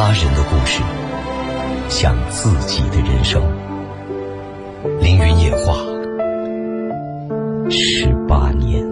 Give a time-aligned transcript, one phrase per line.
[0.00, 0.80] 他人的故事，
[1.88, 3.42] 讲自己的人生。
[5.00, 5.74] 凌云夜话，
[7.68, 8.86] 十八年。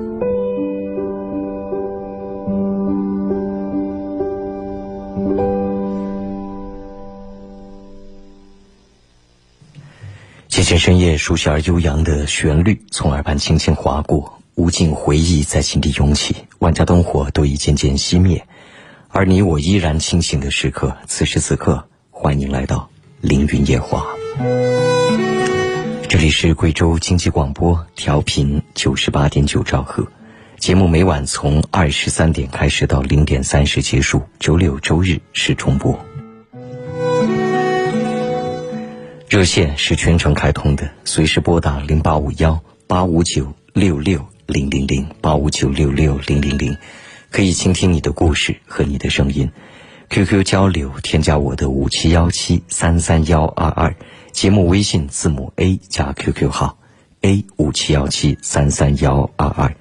[10.49, 18.45] 渐渐深夜，熟悉而悠扬的旋律从耳畔轻轻划过，无尽回忆在心底涌起，万家灯火都已渐渐熄灭。
[19.16, 22.86] 而你我依然清醒的时刻，此时此刻，欢迎来到
[23.22, 24.04] 凌云夜话。
[26.06, 30.06] 这里是贵州经济广播，调频九十八点九兆赫。
[30.58, 35.98] 节目每晚从二十三点开始到零点三十结束，周六周日是重播。
[39.30, 46.77] 热线是全程开通的，随时拨打零八五幺八五九六六零零零八五九六六零零零。
[47.36, 49.50] 可以倾听你的故事和你的声音
[50.08, 53.94] ，QQ 交流，添加我的五七幺七三三幺二二，
[54.33, 56.78] 节目微信字母 A 加 QQ 号
[57.20, 59.77] A 五七幺七三三幺二二，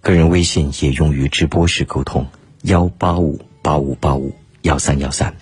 [0.00, 2.26] 个人微信也用于直播时沟通，
[2.62, 5.36] 幺八五八五八五幺三幺三。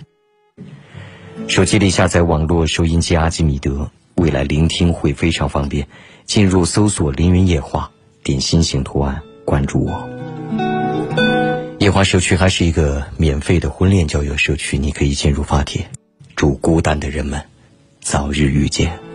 [1.49, 5.89] 手机里下载网络收音机阿基米德，未来聆听会非常方便。
[6.27, 7.91] 进入搜索“凌云夜话”，
[8.23, 10.16] 点心形图案关注我。
[11.87, 15.89] 夜华社区还是一个免费的婚恋交友社区，你可以进入发帖。
[16.35, 17.41] 祝孤单的人们
[18.01, 19.06] 早日遇见。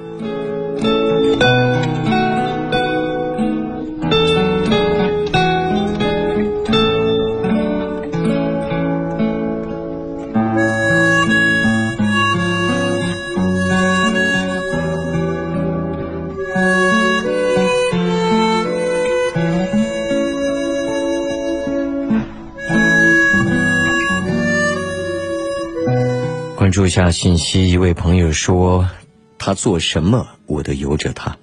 [26.72, 28.90] 注下信息，一位朋友说，
[29.38, 31.38] 他做什么我都由着他，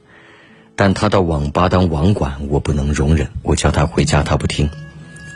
[0.75, 3.29] 但他到网吧当网管，我不能容忍。
[3.43, 4.71] 我叫他回家，他不听。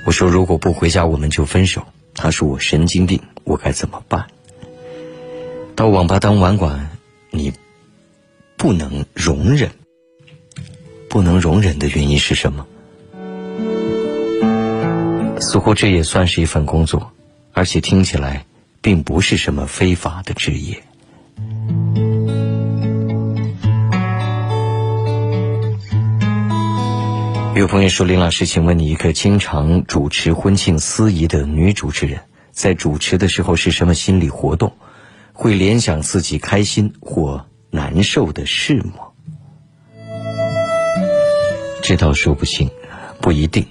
[0.07, 1.85] 我说如果不回家，我们就分手。
[2.15, 4.27] 他说我神经病，我该怎么办？
[5.77, 6.91] 到网吧当网管，
[7.31, 7.53] 你
[8.57, 9.71] 不能容忍，
[11.09, 12.67] 不能容忍的原因是什么？
[15.41, 17.13] 似乎这也算是一份工作，
[17.53, 18.47] 而且听起来。
[18.83, 20.83] 并不是什么非法的职业。
[27.55, 34.73] 有朋友说：“林老师，请问你一个经常主持婚庆司仪的女主持人，在主持的时候是什么心理活动？
[35.33, 38.95] 会联想自己开心或难受的事吗？”
[41.83, 42.69] 这倒说不清，
[43.21, 43.65] 不一定，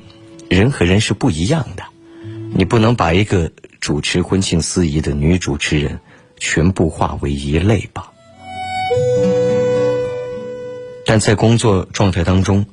[0.50, 1.84] 人和人是不一样的，
[2.54, 3.52] 你不能把一个。
[3.82, 6.00] 主持婚庆司仪的女主持人，
[6.38, 8.12] 全部化为一类吧。
[11.04, 12.68] 但在工作状态当中，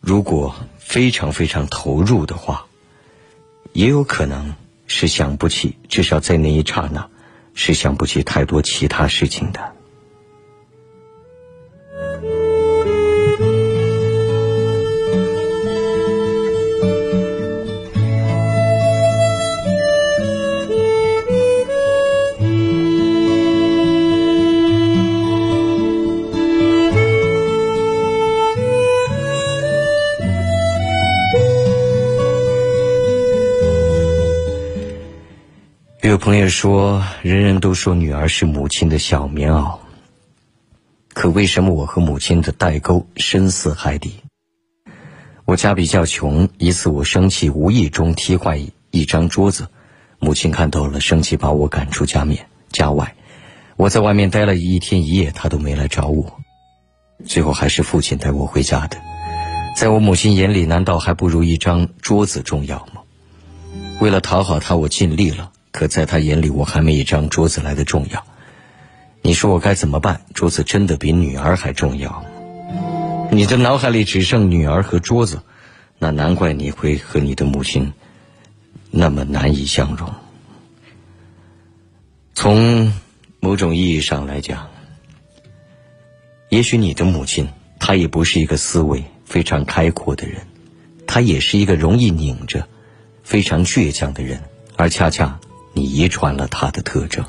[0.00, 2.66] 如果非常非常投入的话，
[3.72, 4.54] 也有可能
[4.88, 7.08] 是想不起，至少在那一刹那，
[7.54, 9.72] 是想不起太多其他事情的。
[36.32, 39.76] 朋友说，人人都说女儿是母亲的小棉袄，
[41.12, 44.14] 可为什么我和母亲的代沟深似海底？
[45.44, 48.58] 我家比较穷，一次我生气，无意中踢坏
[48.90, 49.68] 一张桌子，
[50.20, 53.14] 母亲看到了，生气把我赶出家面家外。
[53.76, 56.40] 我在外面待了一天一夜，她都没来找我，
[57.26, 58.96] 最后还是父亲带我回家的。
[59.76, 63.02] 在我母亲眼里，难道还不如一张桌子重要吗？
[64.00, 65.52] 为了讨好她，我尽力了。
[65.72, 68.24] 可在他眼里，我还没一张桌子来的重要。
[69.22, 70.20] 你说我该怎么办？
[70.34, 72.24] 桌子真的比女儿还重要？
[73.32, 75.42] 你的脑海里只剩女儿和桌子，
[75.98, 77.92] 那难怪你会和你的母亲
[78.90, 80.12] 那么难以相容。
[82.34, 82.92] 从
[83.40, 84.68] 某种意义上来讲，
[86.50, 87.48] 也许你的母亲
[87.78, 90.42] 她也不是一个思维非常开阔的人，
[91.06, 92.68] 她也是一个容易拧着、
[93.22, 94.42] 非常倔强的人，
[94.76, 95.40] 而恰恰。
[95.74, 97.24] 你遗传了他的特征，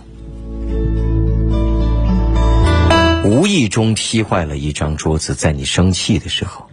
[3.24, 6.68] 无意中踢坏了一张桌子，在你生气的时候，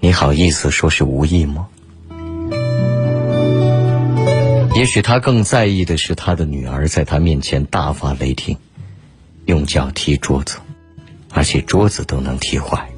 [0.00, 1.68] 你好意思说是无意吗？
[4.74, 8.56] 也许他更在意的是他的女儿在他面前大发雷霆，
[9.46, 10.58] 用脚踢桌子，
[11.32, 12.88] 而且桌子都能踢坏。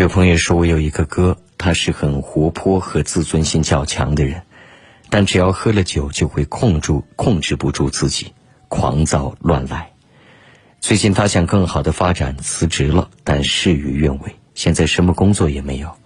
[0.00, 4.42] 有朋友说，我有一个哥，他是很活泼和自尊心较强的人，
[5.10, 8.32] 但只要喝了酒，就会控住控制不住自己，
[8.68, 9.90] 狂躁乱来。
[10.80, 15.96] 最近他想更好的发展，辞职了，但事与愿违，现在什么工作也没有。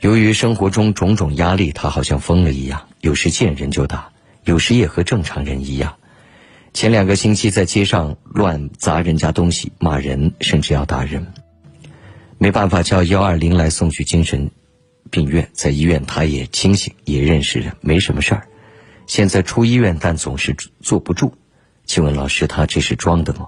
[0.00, 4.12] 由于生活中种种压力，他好像疯了一样，有时见人就打，
[4.44, 5.96] 有时也和正常人一样。
[6.72, 11.26] 前两个星期在街上乱砸人家东西，骂人，甚至要打人。
[12.42, 14.50] 没办法叫幺二零来送去精神
[15.12, 18.48] 病院，在医院他也清醒，也认识人，没什么事儿。
[19.06, 21.36] 现在出医院，但总是坐不住。
[21.84, 23.46] 请问老师，他这是装的吗？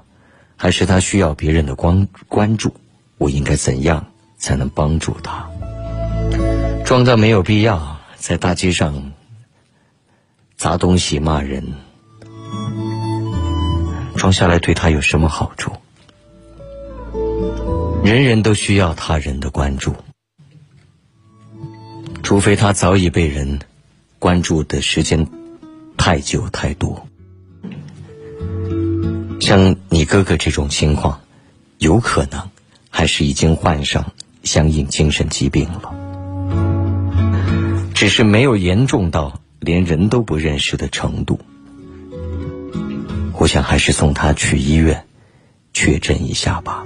[0.54, 2.72] 还是他需要别人的关关注？
[3.18, 5.50] 我应该怎样才能帮助他？
[6.84, 9.12] 装的没有必要，在大街上
[10.56, 11.74] 砸东西骂人，
[14.14, 15.72] 装下来对他有什么好处？
[18.04, 19.96] 人人都需要他人的关注，
[22.22, 23.60] 除非他早已被人
[24.18, 25.26] 关注的时间
[25.96, 27.08] 太久太多。
[29.40, 31.22] 像你哥哥这种情况，
[31.78, 32.50] 有可能
[32.90, 34.12] 还是已经患上
[34.42, 35.94] 相应精神疾病了，
[37.94, 41.40] 只是没有严重到连人都不认识的程度。
[43.38, 45.06] 我想还是送他去医院
[45.72, 46.84] 确诊一下吧。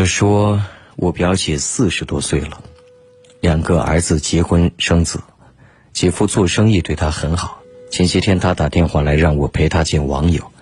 [0.00, 0.62] 友说，
[0.96, 2.62] 我表姐四十多岁了，
[3.42, 5.20] 两个儿子结婚生子，
[5.92, 7.60] 姐夫做生意对她很好。
[7.90, 10.52] 前些天他打电话来让我陪他见网友，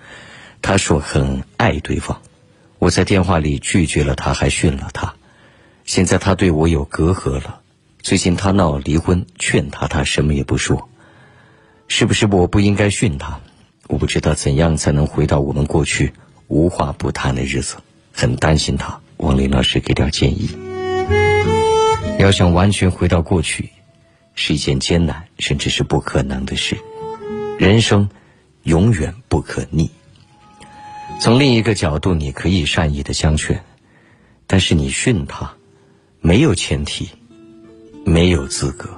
[0.61, 2.21] 他说很爱对方，
[2.79, 5.13] 我在电话里拒绝了他，还训了他。
[5.85, 7.61] 现在他对我有隔阂了，
[8.01, 10.89] 最近他闹离婚，劝他他什么也不说，
[11.87, 13.39] 是不是我不应该训他？
[13.87, 16.11] 我不知道怎样才能回到我们过去
[16.47, 17.77] 无话不谈的日子，
[18.11, 18.99] 很担心他。
[19.19, 20.49] 王林老师给点建议。
[22.19, 23.69] 要想完全回到过去，
[24.33, 26.77] 是一件艰难甚至是不可能的事。
[27.57, 28.09] 人生
[28.63, 29.91] 永远不可逆。
[31.19, 33.61] 从另一个角度，你可以善意的相劝，
[34.47, 35.53] 但是你训他，
[36.21, 37.09] 没有前提，
[38.05, 38.89] 没有资格。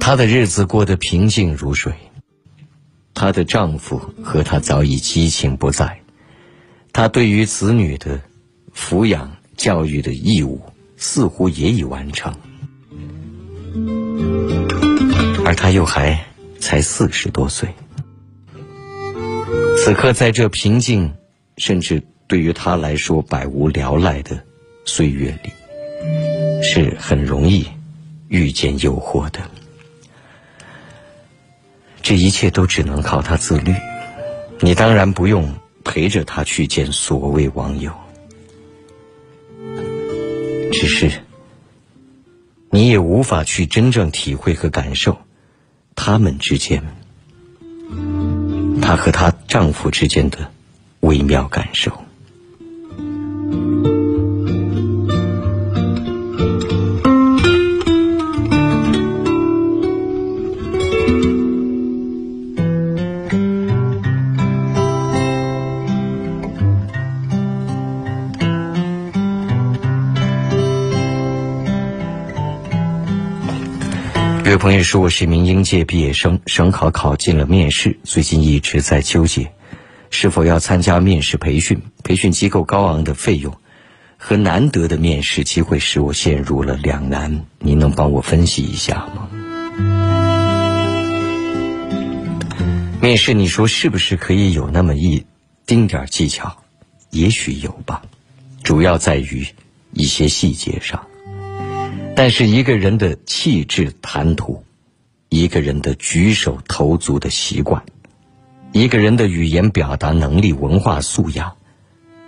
[0.00, 1.92] 她的日子过得平静如水，
[3.12, 6.00] 她的丈夫和她早已激情不再。
[6.98, 8.20] 他对于子女的
[8.74, 10.60] 抚养教育的义务
[10.96, 12.34] 似乎也已完成，
[15.44, 16.26] 而他又还
[16.58, 17.68] 才四十多岁。
[19.76, 21.14] 此刻在这平静，
[21.56, 24.42] 甚至对于他来说百无聊赖的
[24.84, 25.52] 岁月里，
[26.64, 27.64] 是很容易
[28.26, 29.38] 遇见诱惑的。
[32.02, 33.72] 这一切都只能靠他自律，
[34.58, 35.48] 你当然不用。
[35.88, 37.90] 陪着她去见所谓网友，
[40.70, 41.10] 只是
[42.70, 45.16] 你也无法去真正体会和感受
[45.94, 46.84] 他们之间，
[48.82, 50.52] 她和她丈夫之间的
[51.00, 51.90] 微妙感受。
[74.58, 79.52] 朋友说：“我是一名应届毕业生，省考考进了面试，最近一直在纠结，
[80.10, 81.80] 是否要参加面试培训。
[82.02, 83.56] 培训机构高昂的费用
[84.16, 87.46] 和难得的面试机会，使我陷入了两难。
[87.60, 89.28] 您能帮我分析一下吗？”
[93.00, 95.24] 面试你说是不是可以有那么一
[95.66, 96.64] 丁点儿技巧？
[97.10, 98.02] 也许有吧，
[98.62, 99.46] 主要在于
[99.92, 101.07] 一些细节上。
[102.18, 104.64] 但是一个人的气质谈吐，
[105.28, 107.84] 一个人的举手投足的习惯，
[108.72, 111.56] 一个人的语言表达能力、文化素养，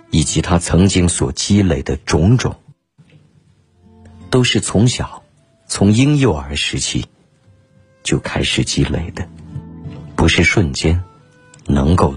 [0.09, 2.55] 以及他曾经所积累的种种，
[4.29, 5.23] 都是从小
[5.67, 7.05] 从婴幼儿时期
[8.01, 9.27] 就开始积累的。
[10.15, 11.03] 不是瞬间
[11.65, 12.15] 能够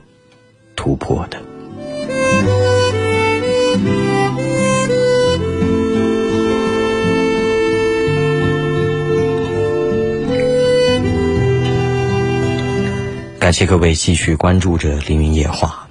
[0.77, 1.43] 突破的。
[13.45, 15.87] 感谢各位继续关注着《凌云夜话》，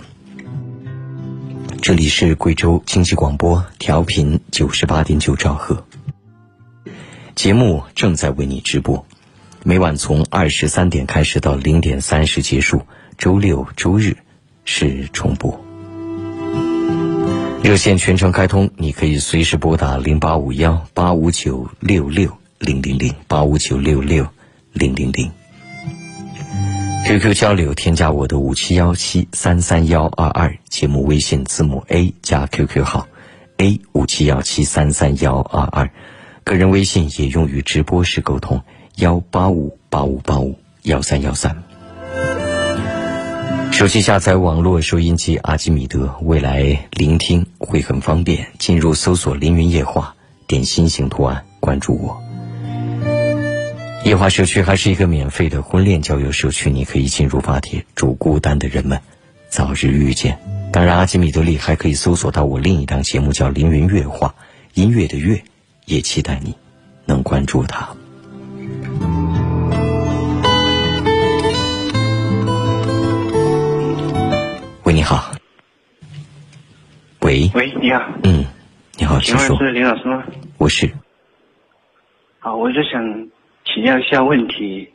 [1.83, 5.85] 这里是贵州经济广播调频九十八点九兆赫，
[7.35, 9.05] 节目正在为你直播。
[9.61, 12.81] 每晚从二十三点开始到零点三十结束，
[13.19, 14.17] 周六周日
[14.65, 15.63] 是重播。
[17.61, 24.27] 热线全程开通，你可以随时拨打零八五幺八五九六六零零零八五九六六
[24.71, 25.31] 零零零。
[27.05, 33.07] QQ 交流，添加我的五七幺七三三幺二二，节目微信字母 A 加 QQ 号
[33.57, 35.91] A 五七幺七三三幺二二，
[36.45, 38.61] 个人微信也用于直播时沟通。
[38.95, 41.63] 幺八五八五八五幺三幺三，
[43.71, 48.47] 手机下载网络收音机阿基米德，未来聆听会很方便。
[48.59, 50.15] 进入搜索“凌云夜话”，
[50.47, 52.22] 点心形图案关注我。
[54.05, 58.99] 夜话社区还是一个免费的婚恋交友社区，你可以进入发帖，祝孤单的人们
[59.47, 60.37] 早日遇见。
[60.73, 64.35] 当然，阿基米德里还可以搜索到我另一档节目，叫“凌云乐话”，
[64.75, 65.41] 音乐的乐，
[65.85, 66.53] 也期待你
[67.05, 67.95] 能关注他。
[74.83, 75.31] 喂，你好。
[77.21, 77.49] 喂。
[77.55, 78.03] 喂，你好。
[78.23, 78.45] 嗯，
[78.97, 80.25] 你好，请问是林老师吗？
[80.57, 80.91] 我是。
[82.39, 83.29] 好，我就想
[83.73, 84.89] 请教一下问题。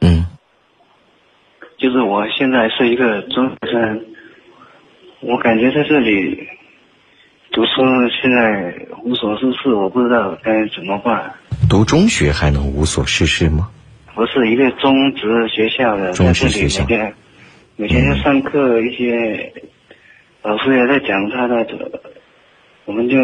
[0.00, 0.26] 嗯。
[1.78, 4.04] 就是我现在是一个中学生，
[5.20, 6.48] 我感觉在这里
[7.52, 7.70] 读书
[8.20, 8.74] 现在
[9.04, 11.32] 无所事事，我不知道该怎么办。
[11.70, 13.70] 读中学还能无所事事吗？
[14.14, 16.84] 不是一个中职学校的，中职学校。
[17.76, 19.52] 每天要上课，一些
[20.42, 21.64] 老师也在讲他的，
[22.84, 23.16] 我们就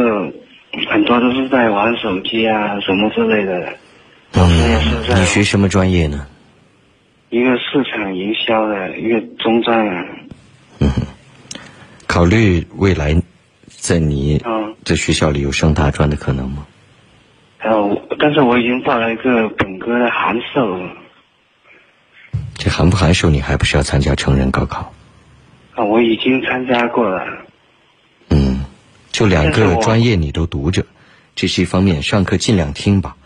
[0.88, 3.76] 很多都是在玩手机啊什么之类的。
[4.36, 6.26] 嗯，你学什么专业呢？
[7.30, 9.86] 一个市场营销的一个中专。
[10.80, 10.90] 嗯，
[12.06, 13.14] 考虑未来
[13.68, 14.42] 在你
[14.84, 16.66] 在学校里有升大专的可能吗？
[17.64, 20.80] 有，但是我已经报了一个本科的函授。
[22.56, 24.92] 这函不函授，你还不是要参加成人高考？
[25.74, 27.26] 啊，我已经参加过了。
[28.30, 28.64] 嗯，
[29.10, 30.84] 就两个专业你都读着，
[31.34, 32.02] 这是一方面。
[32.02, 33.16] 上课尽量听吧，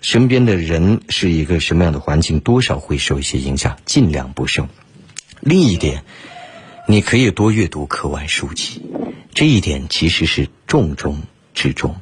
[0.00, 4.68] 身边的人是一个什么样的环境，多少会受一些影响，尽量不受。
[5.40, 6.04] 另一点，
[6.88, 8.82] 你可以多阅读课外书籍，
[9.34, 11.96] 这一点其实是重中之重。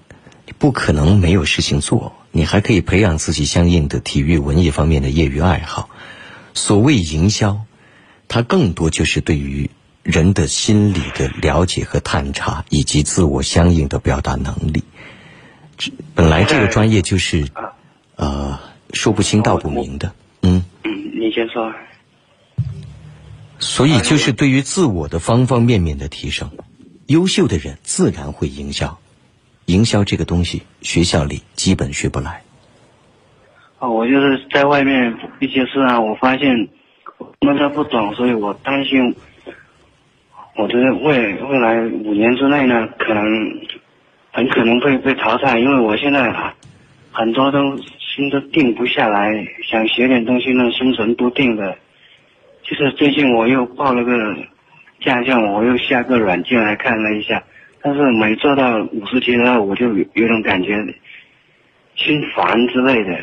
[0.47, 5.91] 你不可能没有事情做，你还可以培养自己相应的体育、文艺方面的业余爱好。
[6.55, 7.65] 所谓营销，
[8.29, 9.71] 它更多就是对于
[10.03, 14.85] 人的心理的了解和探查，以及自我相应的表达能力。
[16.15, 17.47] 本来这个专业就是，
[19.09, 20.13] 说不清道不明的。
[20.43, 20.63] 嗯。
[20.85, 21.73] 嗯，你先说。
[23.59, 26.51] 所以就是对于自我的方方面面的提升，
[27.07, 28.99] 优秀的人自然会营销。
[29.65, 32.43] 营销这个东西，学校里基本学不来。
[33.79, 36.69] 啊，我就是在外面一些事啊，我发现
[37.41, 39.17] 他们都不懂，所以我担心
[40.55, 43.25] 我觉得未未来五年之内呢，可能
[44.33, 46.31] 很可能会被淘汰，因为我现在
[47.11, 47.59] 很多都
[48.19, 51.79] 心都定不下来，想学点东西呢，心神不定的。
[52.65, 54.35] 就是最近我又报了个
[55.01, 57.45] 驾校，我又下个软件来看了一下，
[57.81, 60.85] 但是每做到五十题的话，我就有种感觉
[61.95, 63.17] 心烦之类的。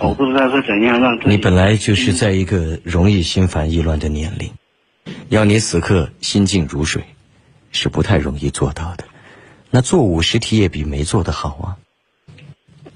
[0.00, 4.50] 我不知道是怎样让你本来就是在一个容易心烦意乱的年龄，
[5.28, 7.04] 要你此刻心静如水，
[7.70, 9.04] 是不太容易做到的。
[9.70, 11.81] 那做五十题也比没做的好啊。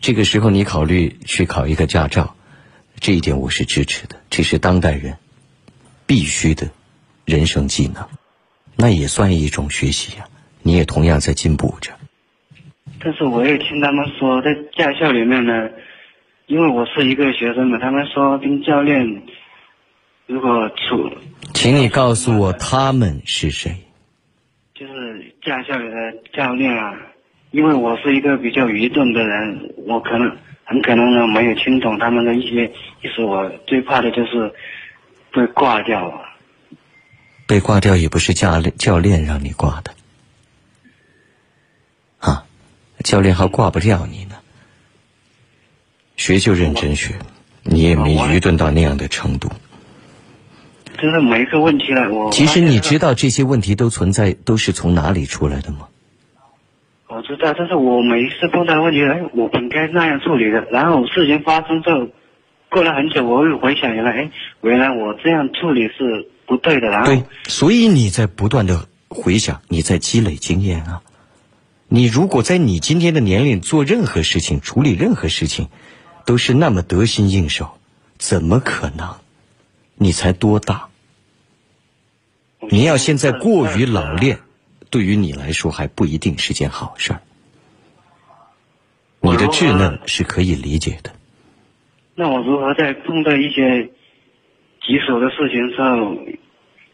[0.01, 2.37] 这个时候你考虑去考一个驾照，
[3.01, 5.17] 这一点我是支持的，这是当代人
[6.07, 6.69] 必须的
[7.25, 8.07] 人生技能，
[8.77, 10.27] 那也算一种学习呀。
[10.63, 11.93] 你也同样在进步着。
[13.01, 15.71] 但是我也听他们说，在驾校里面呢。
[16.49, 19.25] 因为我是一个学生嘛，他们说跟教练
[20.27, 21.11] 如果处，
[21.55, 23.77] 请你告诉我他们是谁？
[24.73, 26.95] 就是驾校里的教练啊，
[27.57, 30.31] 因为我是一个比较愚钝的人，我可能
[30.63, 32.67] 很可能呢没有听懂他们的一些
[33.01, 33.23] 意思。
[33.23, 34.53] 我最怕的就是
[35.33, 36.21] 被挂掉啊。
[37.47, 39.91] 被挂掉也不是教练教练让你挂的，
[42.19, 42.45] 啊，
[43.03, 44.37] 教练还挂不掉你呢。
[46.17, 47.15] 学就认真学，
[47.63, 49.51] 你也没愚钝到那样的程度。
[50.99, 55.89] 真的每一个问题呢，我其实你知道这些问题都存在，都是从哪里出来的吗？
[57.29, 60.65] 我知道，但是我每一次碰到问题，哎，我本该那样处理的。
[60.71, 62.07] 然后事情发生之后，
[62.71, 64.31] 过了很久，我会回想原来，哎，
[64.63, 66.87] 原来我这样处理是不对的。
[66.87, 71.03] 然后对，所以你在不断的回想，你在积累经验啊。
[71.89, 75.69] 你如果在你今天的年龄做任何事情、处理任何事情，
[76.27, 77.77] 都是那么得心应手，
[78.19, 79.17] 怎么可能？
[79.97, 80.89] 你才多大？
[82.71, 84.39] 你要现在过于老练，
[84.91, 87.23] 对于你来说还不一定是件好事儿。
[89.21, 91.11] 你的稚嫩是可以理解的。
[92.15, 93.91] 那我如何在碰到一些
[94.81, 96.17] 棘手的事情上，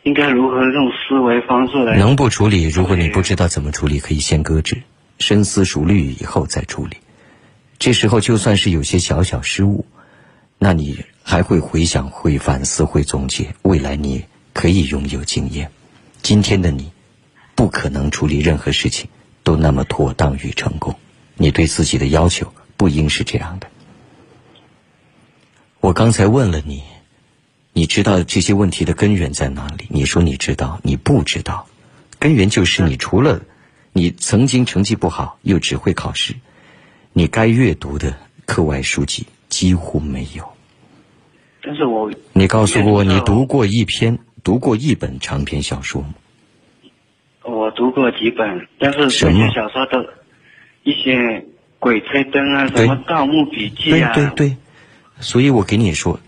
[0.02, 1.96] 应该如何用思维方式来？
[1.98, 2.64] 能不处理？
[2.64, 4.82] 如果你不知道怎么处理，可以先搁置，
[5.18, 6.96] 深思熟虑以后再处理。
[7.78, 9.84] 这时候就算是有些小小失误，
[10.58, 15.70] 那你还会回想、会反思、会总结，未来你可以拥有经验。
[16.22, 16.90] 今天的你，
[17.54, 19.08] 不可能处理任何事情
[19.42, 20.94] 都那么妥当与成功。
[21.36, 23.66] 你对自己的要求不应是这样的。
[25.80, 26.82] 我刚才问了你，
[27.72, 29.86] 你知道这些问题的根源在哪里？
[29.88, 31.66] 你说你知道，你不知道。
[32.18, 33.42] 根源就是你除了
[33.92, 36.34] 你曾经成绩不好，又只会考试，
[37.12, 38.16] 你该阅读的
[38.46, 40.48] 课外书籍几乎没有。
[41.62, 46.14] 但是我你告诉我，你读过一篇、读过一本长篇小说吗？
[47.44, 49.48] 我读过几本，但是这什么？
[49.48, 50.04] 些小说都
[50.82, 51.18] 一些
[51.78, 54.56] 《鬼吹灯》啊，什么《盗墓笔记对》啊，对对，
[55.18, 56.20] 所以我给你说，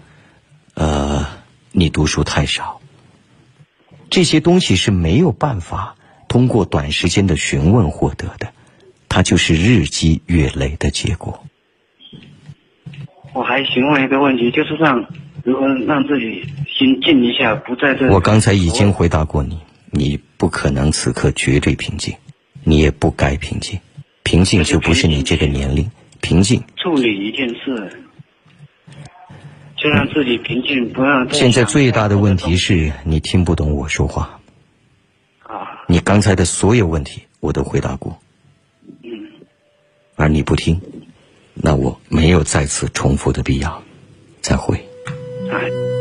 [0.74, 1.26] 呃，
[1.72, 2.80] 你读书太少，
[4.10, 5.96] 这些东西是没有办法
[6.28, 8.52] 通过短时间的询问获得的，
[9.08, 11.44] 它就是日积月累的结果。
[13.32, 15.06] 我还询问一个问题，就是让
[15.42, 18.08] 如何让自己心静一下，不在这。
[18.12, 19.58] 我刚才已经回答过你，
[19.96, 22.16] 你不可能此刻绝对平静，
[22.64, 23.78] 你也不该平静，
[24.24, 25.88] 平静就不是你这个年龄，
[26.20, 26.64] 平静。
[26.76, 28.02] 处理一件事，
[29.76, 34.40] 就让自己平静，不让现在最大的问题是你听不懂我说话，
[35.44, 38.18] 啊，你刚才的所有问题我都回答过，
[39.04, 39.10] 嗯，
[40.16, 40.80] 而你不听，
[41.54, 43.80] 那我没有再次重复的必要。
[44.40, 44.76] 再会。
[45.50, 45.93] 哎。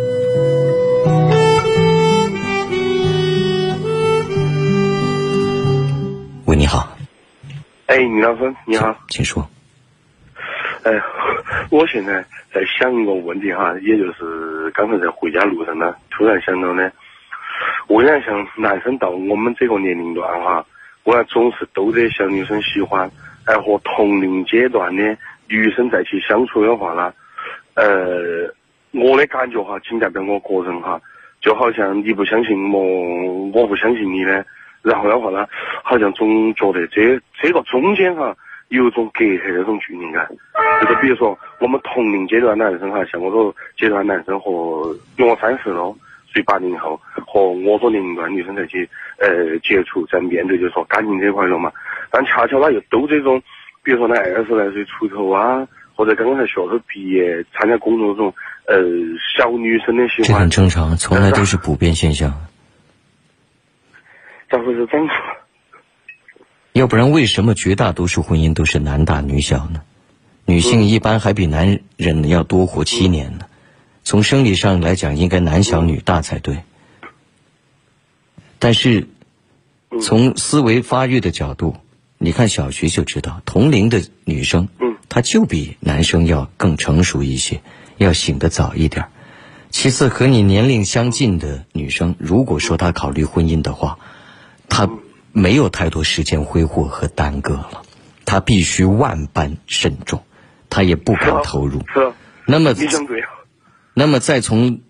[7.94, 8.98] 哎，李老师，你好。
[9.08, 9.48] 请说。
[10.84, 10.92] 哎，
[11.70, 16.92] 我现在在想一个问题哈，也就是刚才在回家路上呢，突然想到呢，
[17.90, 20.66] 为啥像男生到我们这个年龄段哈，
[21.04, 23.08] 为啥总是都得小女生喜欢，
[23.46, 25.16] 哎和同龄阶段的
[25.48, 27.14] 女生在一起相处的话呢，
[27.76, 28.52] 呃，
[28.90, 31.00] 我的感觉哈，仅代表我个人哈，
[31.42, 34.44] 就好像你不相信我，我不相信你呢，
[34.84, 35.48] 然后的话呢，
[35.84, 38.36] 好像总觉得这这个中间哈。
[38.70, 40.28] 有一种隔阂的那种距离感，
[40.82, 43.30] 就是比如说我们同龄阶段男生哈，像我
[43.78, 45.94] 这阶段男生和因为我三十了，
[46.34, 51.72] 属于八零后，和我这年龄段女生在一起呃接触，在面对就是说感情这块了嘛，
[52.10, 53.40] 但恰巧他又都这种，
[53.84, 58.34] 比如说呢二十来岁出头啊，或者刚刚才学校毕业参加工作这种
[58.66, 58.76] 呃
[59.38, 62.34] 小女生的喜欢这很，正常，从来都是普遍现象。
[64.54, 64.86] 咋回事？
[64.86, 65.10] 长
[66.74, 69.82] 要不然，为什么绝大多数婚姻都是男大女小呢？
[70.46, 73.48] 女性一般还比男人要多活七年呢。
[74.04, 76.60] 从生理上来讲，应该男小女大才对。
[78.60, 79.08] 但是，
[80.00, 81.76] 从思维发育的角度，
[82.20, 84.68] 你看小学就知道，同龄的女生，
[85.10, 87.64] 她就比男生要更成熟一些，
[87.98, 89.10] 要醒得早一点儿。
[89.72, 93.98] 其次，和你年龄相近的女生，如果说她考虑婚姻的话，
[94.74, 94.90] 她
[95.32, 97.84] 没有太多时间挥霍和耽搁了，
[98.26, 100.24] 他必须万般慎重，
[100.68, 101.84] 他也不敢投入。
[101.94, 102.14] 是啊，
[102.48, 102.74] 那么。
[103.96, 104.82] 那么再从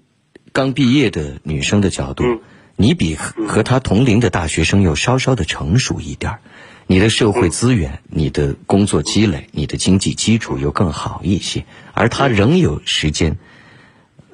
[0.53, 2.39] 刚毕业的女生的角度，嗯
[2.77, 6.39] 你比和和她同龄的大学生又稍稍的成熟一点儿
[6.87, 13.37] 你的社会资源、你的工作积累、你的经济基础又更好一些，而她仍有时间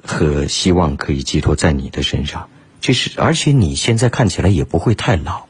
[0.02, 2.48] 和希望可以寄托在你的身上。
[2.80, 5.46] 这是，而且你现在看起来也不会太老，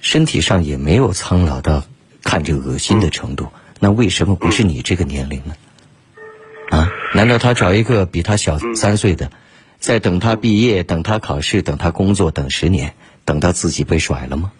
[0.00, 1.84] 身体上也没有苍老到
[2.22, 3.48] 看着恶心的程度。
[3.80, 5.54] 那为什么不是你这个年龄呢？
[6.70, 6.90] 啊？
[7.14, 9.30] 难道他找一个比他小三岁的，
[9.78, 14.50] 在等他毕业、等他考试、等他工作、等十年，等到自己被甩了吗？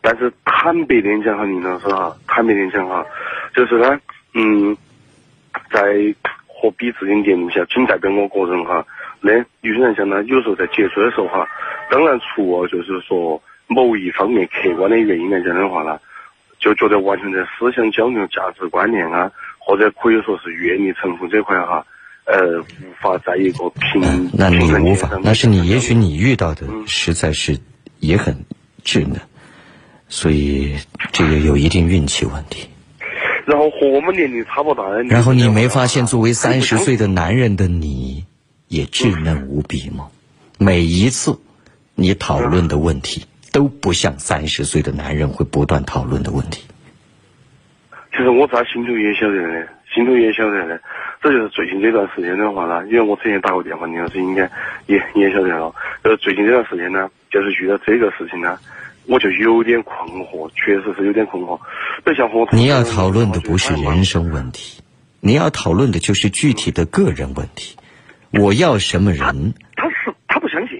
[0.00, 3.04] 但是坦白点讲哈，林老师哈，坦白点讲哈，
[3.54, 4.00] 就是呢，
[4.32, 4.76] 嗯，
[5.70, 5.82] 在
[6.60, 8.84] 和比自己年龄小，仅代表我个人哈。
[9.20, 11.46] 那女生像呢，有时候在接触的时候哈，
[11.88, 16.00] 当然除了就是说某一方面客观的原因来讲的话呢，
[16.58, 21.86] 就觉得完全在思想交流、价值观念啊，或者可以说是阅历成熟这块哈，
[22.24, 27.56] 呃，无法在一个平那你无法，那是你也许你遇到的实在是
[28.00, 28.34] 也很
[28.84, 29.20] 稚嫩，
[30.08, 30.76] 所以
[31.12, 32.68] 这个有一定运气问题。
[33.48, 38.24] 然后和我们年龄差不大的，然后你没发现作为三十岁的男人的你。
[38.68, 40.08] 也稚嫩无比吗？
[40.58, 41.38] 每一次
[41.94, 46.62] 你讨论的问题都不像三十岁的男人会不断讨论的问题。
[48.10, 50.78] 其实我在心头也晓得的，心头也晓得的。
[51.22, 54.42] 这就是最近这段时间的话呢，因为我之前打过电话，林老师应该
[54.84, 55.74] 也也晓得了。
[56.02, 58.58] 呃，最近这段时间呢，就是遇到这个事情呢，
[59.08, 61.58] 我就有点困惑，确实是有点困惑。
[62.52, 64.82] 你要讨论的不是人生问题，
[65.20, 67.76] 你要讨论的就是具体的个人问题。
[68.30, 69.54] 我要什么人？
[69.76, 70.76] 他是他不相信，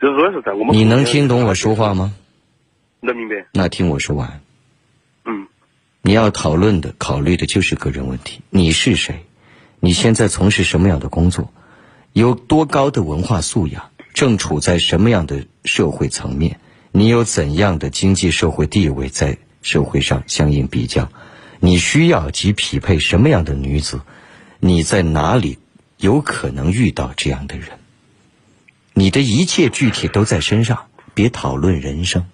[0.00, 0.74] 就是说是在我们。
[0.74, 2.12] 你能听懂我说话吗？
[2.98, 3.46] 能明白。
[3.52, 4.40] 那听我说完。
[5.24, 5.46] 嗯。
[6.02, 8.40] 你要讨论的、考虑的就是个人问题。
[8.50, 9.24] 你是谁？
[9.78, 11.52] 你现在从事什么样的工作？
[12.12, 13.90] 有多高的文化素养？
[14.12, 16.58] 正处在什么样的社会层面？
[16.92, 19.08] 你有怎样的经济社会地位？
[19.08, 21.10] 在社会上相应比较，
[21.58, 24.02] 你需要及匹配什么样的女子？
[24.60, 25.58] 你在哪里？
[25.98, 27.68] 有可能遇到这样的人，
[28.92, 32.26] 你的一切具体都在身上，别讨论人生。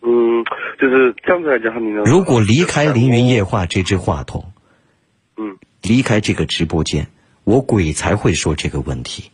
[0.00, 0.42] 嗯，
[0.80, 1.74] 就是这样子来讲，
[2.06, 4.50] 如果离开凌云夜话这只话筒，
[5.36, 7.08] 嗯，离开这个直播间，
[7.44, 9.30] 我鬼才会说这个问题。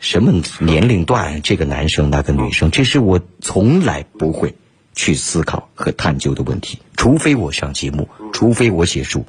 [0.00, 4.54] 什么年龄段，这个男生那个女生，这是我从来不会
[4.94, 6.80] 去思考和探究的问题。
[6.96, 9.24] 除非我上节目，除非我写书，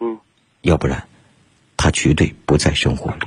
[0.00, 0.18] 嗯，
[0.62, 1.04] 要不然。
[1.76, 3.26] 他绝对不在生活里。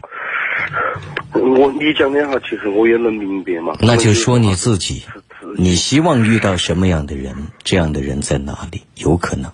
[1.34, 3.76] 我你讲的哈，其实我也能明白嘛。
[3.82, 5.04] 那就说你自己，
[5.58, 7.36] 你希望遇到什么样的人？
[7.64, 8.82] 这样的人在哪里？
[8.96, 9.52] 有可能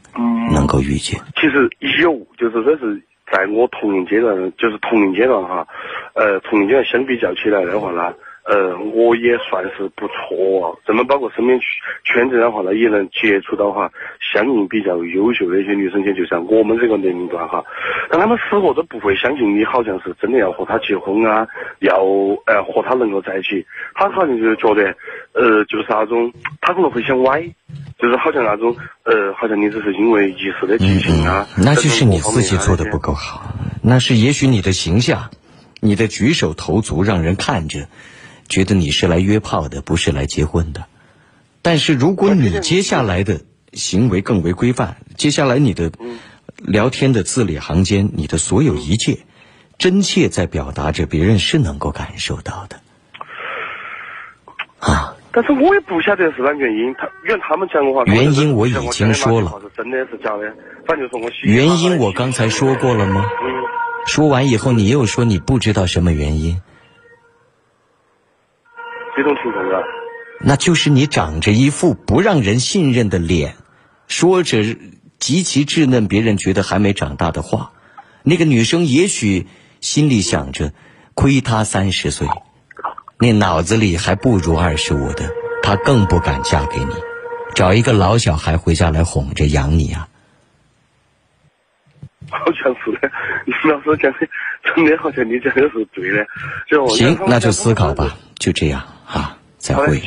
[0.53, 1.19] 能够遇见。
[1.35, 1.69] 其实
[2.01, 3.03] 有，就是说是
[3.33, 5.67] 在我同龄阶段，就是同龄阶段哈，
[6.13, 8.13] 呃，同龄阶段相比较起来的话呢。
[8.45, 11.57] 呃，我也算是不错，这么包括身边
[12.03, 13.89] 圈子的话呢，也能接触到哈，
[14.33, 17.63] 相应比较优秀的一些女生些，就像我们这个年龄段哈，
[18.09, 21.47] 但他们死活都不会相信你好像是真的要和他结婚啊，
[21.79, 22.03] 要
[22.45, 24.93] 呃和他能够在一起，他好像就是觉得，
[25.31, 27.41] 呃，就是那种，他可能会想歪，
[27.97, 35.29] 就是好像那种，呃，好像你只是因为一时的激情啊，那就是你自己做的不够好，那是也许你的形象，
[35.79, 37.87] 你的举手投足让人看着。
[38.49, 40.85] 觉得你是来约炮的，不是来结婚的。
[41.61, 43.41] 但是如果你接下来的
[43.73, 45.91] 行为更为规范，接下来你的
[46.57, 49.19] 聊天的字里行间，你的所有一切，
[49.77, 52.79] 真切在表达着，别人是能够感受到的。
[54.79, 55.15] 啊！
[55.31, 60.53] 但是我也不晓得是哪原因，他因为他们讲的话，原因我已经说了，是真的是假的？
[60.85, 63.25] 反正说我原因我刚才说过了吗？
[64.05, 66.61] 说完以后，你又说你不知道什么原因。
[69.15, 69.83] 这种情况啊，
[70.41, 73.55] 那就是你长着一副不让人信任的脸，
[74.07, 74.63] 说着
[75.19, 77.71] 极其稚嫩、别人觉得还没长大的话。
[78.23, 79.47] 那个女生也许
[79.81, 80.73] 心里想着，
[81.13, 82.27] 亏她三十岁，
[83.19, 85.29] 那脑子里还不如二十五的，
[85.61, 86.93] 她更不敢嫁给你，
[87.53, 90.07] 找一个老小孩回家来哄着养你啊。
[92.29, 93.11] 好像是的，
[93.69, 94.27] 老师讲的，
[94.63, 96.25] 真的好像你讲的是对的。
[96.95, 98.81] 行，那就思考吧，就这样。
[99.63, 99.99] 啊，再会。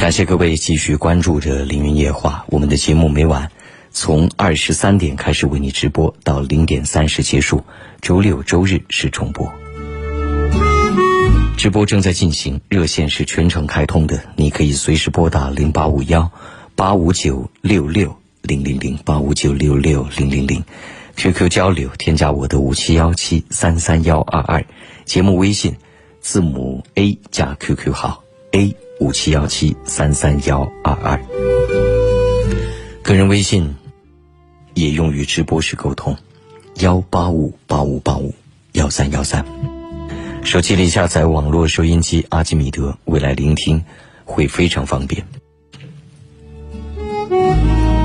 [0.00, 3.50] 感谢各位继续关注着《凌云夜话》，我们的节目每晚
[3.90, 7.64] 从二十三点开始为你直播，到零点三十结束。
[8.00, 9.52] 周六周日是重播。
[11.58, 16.32] 直播正在进行，热线是全程开通的，你可以随时拨打零八五幺
[16.74, 18.16] 八五九六六。
[18.42, 20.64] 零零零八五九六六零零零
[21.20, 24.64] ，QQ 交流，添加我的五七幺七三三幺二二，
[25.04, 25.76] 节目微信，
[26.22, 31.20] 字母 A 加 QQ 号 A 五七幺七三三幺二二。
[33.02, 33.76] 个人微信
[34.72, 36.16] 也用于直播时沟通，
[36.76, 38.34] 幺八五八五八五
[38.72, 39.44] 幺三幺三。
[40.42, 43.84] 手机里下载网络收音机阿基米德，未来聆听
[44.24, 45.22] 会非常方便。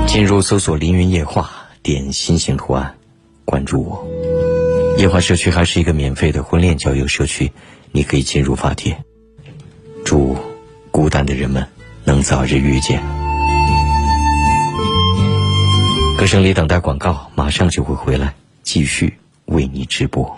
[0.06, 1.50] 进入搜索“凌云夜话”，
[1.82, 2.95] 点心形图案，
[3.46, 4.06] 关注我。
[4.98, 7.50] 夜华社区还是一个免费的婚恋交友社区，
[7.92, 8.94] 你可以进入发帖。
[10.04, 10.36] 祝
[10.90, 11.66] 孤单的人们
[12.04, 13.02] 能早日遇见。
[16.18, 19.14] 歌声里等待广告，马上就会回来，继续
[19.46, 20.36] 为你直播。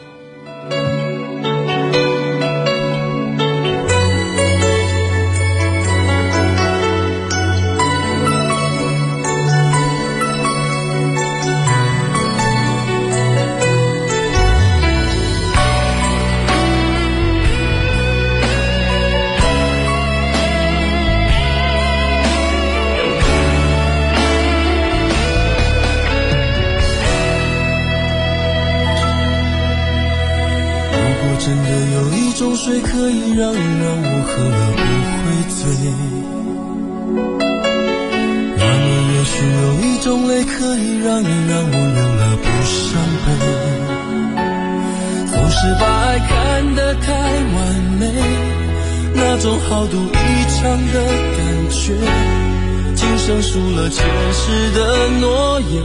[54.48, 54.80] 时的
[55.20, 55.84] 诺言，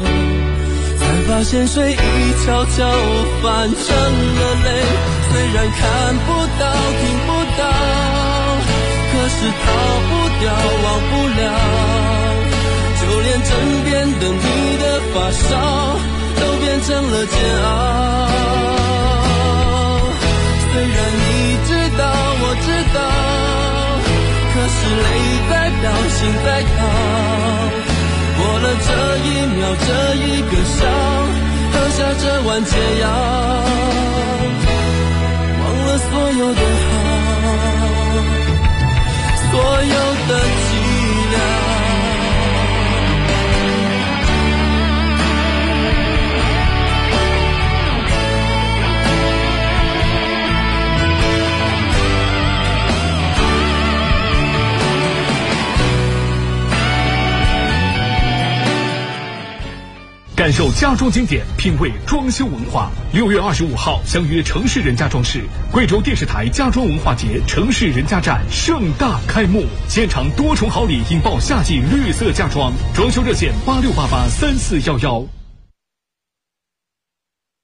[0.98, 1.96] 才发现水已
[2.46, 2.78] 悄悄
[3.42, 4.68] 泛成了泪。
[5.30, 5.82] 虽然看
[6.26, 6.64] 不到、
[7.00, 7.62] 听不到，
[9.12, 9.66] 可是逃
[10.08, 10.44] 不掉、
[10.84, 11.42] 忘不了。
[13.02, 13.52] 就连枕
[13.84, 14.44] 边的你
[14.78, 15.52] 的发梢，
[16.40, 17.68] 都变成了煎熬。
[20.72, 21.28] 虽然你
[21.68, 22.02] 知道，
[22.40, 22.98] 我知道，
[24.54, 25.06] 可是泪
[25.50, 26.72] 在飙，心在跳。
[28.86, 30.82] 这一秒，这一个笑，
[31.72, 33.06] 喝下这碗解药。
[35.60, 36.10] 忘了所
[36.40, 37.84] 有的好，
[39.52, 39.96] 所有
[40.28, 40.32] 的
[60.54, 62.92] 受家装经典，品味装修文化。
[63.12, 75.26] 六月二十五号，相约城市人家装饰，贵州电视台家装文化节城市人家站盛大开幕，现场多重好礼引爆夏季绿色家装，装修热线八六八八三四幺幺。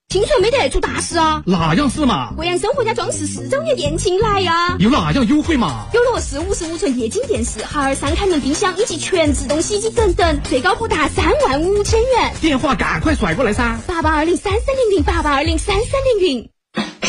[0.10, 1.44] 听说没得出大事啊？
[1.46, 2.34] 哪样事嘛？
[2.36, 4.76] 贵阳生活家装饰四周年店庆来呀！
[4.80, 5.86] 有哪样优惠嘛？
[5.94, 12.34] 有乐视五十五寸液晶电视、海尔三开门冰箱以及全自动洗衣机等等，最高不达三万五千元。
[12.42, 13.78] 电话赶快甩过来噻！
[13.86, 16.50] 八八二零三三零零八八二零三三零零。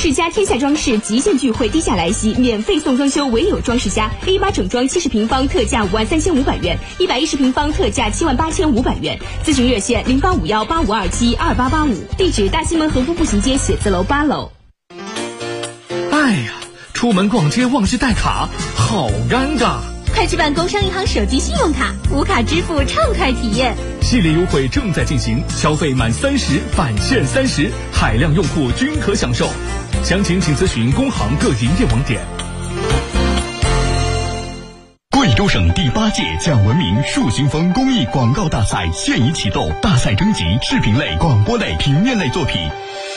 [0.01, 4.11] 世家天下装饰极限聚会低价来袭，免费送装修，唯有装饰家。
[4.25, 9.19] A 八整装七十平方特价五万三千五百元，一百一十平方特价七万八千五百元。
[9.45, 14.51] 咨询热线零八五幺八五二七二八八五，地址大西门和富步行街写字楼八楼。
[16.13, 16.55] 哎呀，
[16.95, 19.81] 出门逛街忘记带卡，好尴尬。
[20.15, 23.77] 快去办工商银行手机信用卡，无卡支付畅快体验。
[24.01, 29.47] 系列优惠正在进行，消费满三十返现三十，海量用户均可享受。
[30.03, 32.21] 详情请咨询工行各营业网点。
[35.11, 42.57] 贵州省第八届讲文明树新风公益广告大赛现已启动，大赛征集视频类、广播类、平面类作品，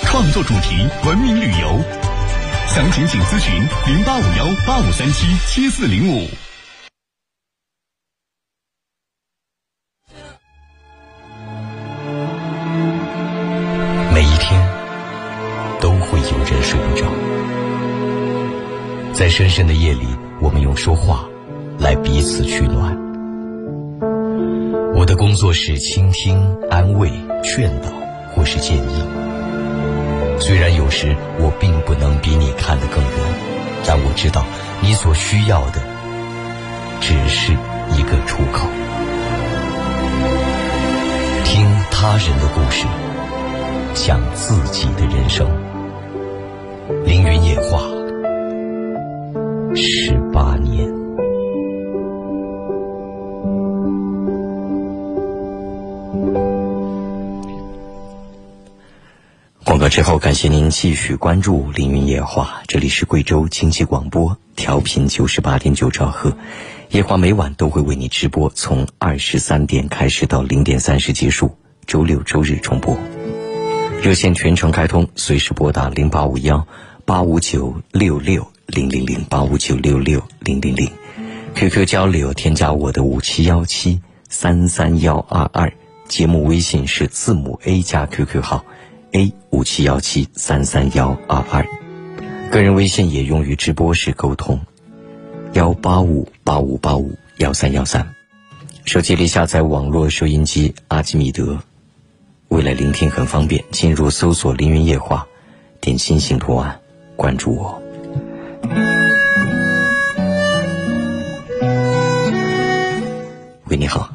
[0.04, 1.80] 创作主题文明旅游。
[2.68, 3.54] 详情请咨询
[3.88, 6.28] 零八五幺八五三七七四零五。
[14.14, 14.83] 每一天
[16.04, 17.06] 会有人睡不着
[19.14, 20.08] 在深深的夜里，
[20.42, 21.26] 我们用说话
[21.80, 22.98] 来彼此取暖。
[24.96, 26.40] 我的工作是倾听、
[26.70, 27.12] 安慰、
[27.44, 27.90] 劝导
[28.34, 29.04] 或是建议。
[30.40, 33.12] 虽然有时我并不能比你看得更远，
[33.86, 34.44] 但我知道
[34.82, 35.82] 你所需要的
[37.00, 37.54] 只是
[37.96, 38.68] 一个出口。
[41.46, 42.88] 听他人的故事，
[43.94, 45.48] 讲自己的人生。
[47.06, 47.80] 凌云夜话。
[49.74, 50.86] 十八年。
[59.64, 60.02] 广告之。
[60.02, 66.36] 后，感谢您继续关注《凌云夜话》，这里是贵州经济广播，调频九十八点九兆赫。
[66.90, 71.56] 夜话每晚都会为你直播，从二十三点开始到零点三十结束，
[71.88, 72.98] 周六周日重播。
[74.04, 76.68] 热线全程开通，随时拨打零八五幺
[77.06, 80.92] 八五九六六零零零八五九六六零零零。
[81.56, 85.72] QQ 交流，添加我的五七幺七三三幺二二。
[86.10, 88.66] 节目微信是字母 A 加 QQ 号。
[89.14, 91.66] A 五七幺七三三幺二二，
[92.52, 94.60] 个人微信也用于直播时沟通，
[95.54, 98.14] 幺八五八五八五幺三幺三，
[98.84, 101.58] 手机里下载网络收音机阿基米德，
[102.54, 105.28] 为了聆听很方便，进入搜索“凌云夜话”，
[105.82, 106.80] 点星星图案，
[107.16, 107.82] 关注我。
[113.66, 114.08] 喂，你好。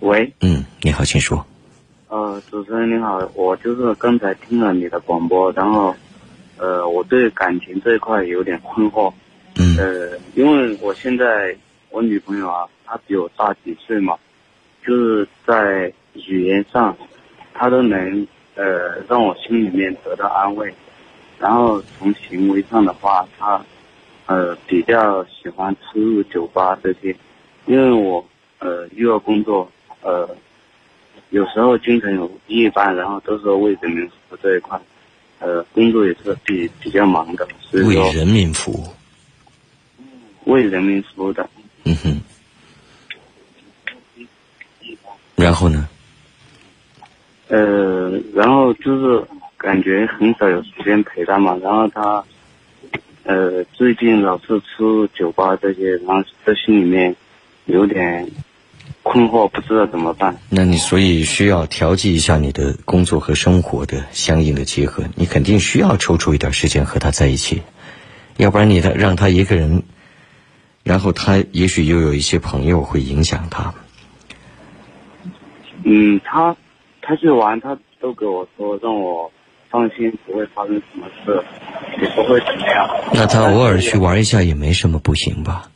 [0.00, 0.32] 喂。
[0.40, 1.46] 嗯，你好，请说。
[2.08, 5.94] 呃，主持人你好，我就是刚才听了你的广播，然后，
[6.56, 9.12] 呃，我对感情这一块有点困惑。
[9.54, 9.76] 嗯。
[9.78, 11.56] 呃，因为我现在
[11.90, 14.16] 我女朋友啊，她比我大几岁嘛，
[14.84, 15.92] 就是在
[16.26, 16.96] 语言上，
[17.54, 20.74] 他都能呃让我心里面得到安慰，
[21.38, 23.64] 然后从行为上的话，他
[24.26, 27.14] 呃比较喜欢出入酒吧这些，
[27.66, 28.24] 因为我
[28.58, 29.70] 呃又要工作
[30.02, 30.28] 呃。
[31.30, 34.80] 有时候经常有夜班，然后都是为人民服务这一块，
[35.40, 38.88] 呃，工作也是比比较忙的，所以说为人民服务，
[40.50, 41.46] 为人民服务的。
[41.84, 42.20] 嗯哼。
[45.36, 45.86] 然后呢？
[47.48, 49.24] 呃，然后就是
[49.56, 52.24] 感觉很少有时间陪他嘛，然后他，
[53.24, 57.16] 呃，最近老是出酒吧这些，然后在心里面
[57.66, 58.28] 有点。
[59.02, 60.36] 困惑，不知道怎么办。
[60.50, 67.62] 那你所以需要调剂一下你的工作和生活的相应的结合，你肯定需要抽出一点时间和他在一起，
[68.36, 69.82] 要不然你的让他一个人，
[70.82, 73.72] 然后他也许又有一些朋友会影响他。
[75.84, 76.54] 嗯，他
[77.08, 79.32] 他去玩，他都给我说让我
[79.70, 81.42] 放心，不会发生什么事，
[82.02, 82.86] 也不会怎么样。
[83.14, 85.70] 那他偶尔去玩一下也没什么不行吧？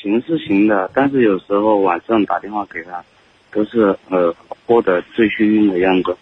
[0.00, 3.02] 行是行的，但是有时候晚上打电话给他，
[3.50, 4.32] 都是呃
[4.64, 6.16] 喝得醉醺醺的样子。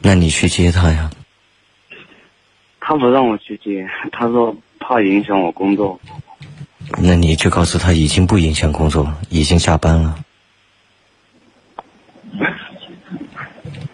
[0.00, 1.10] 那你去接他呀？
[2.78, 5.98] 他不让我去接， 他说怕影响我工作。
[6.98, 10.18] 那你就告诉他已经不影响工作了，已经下班了。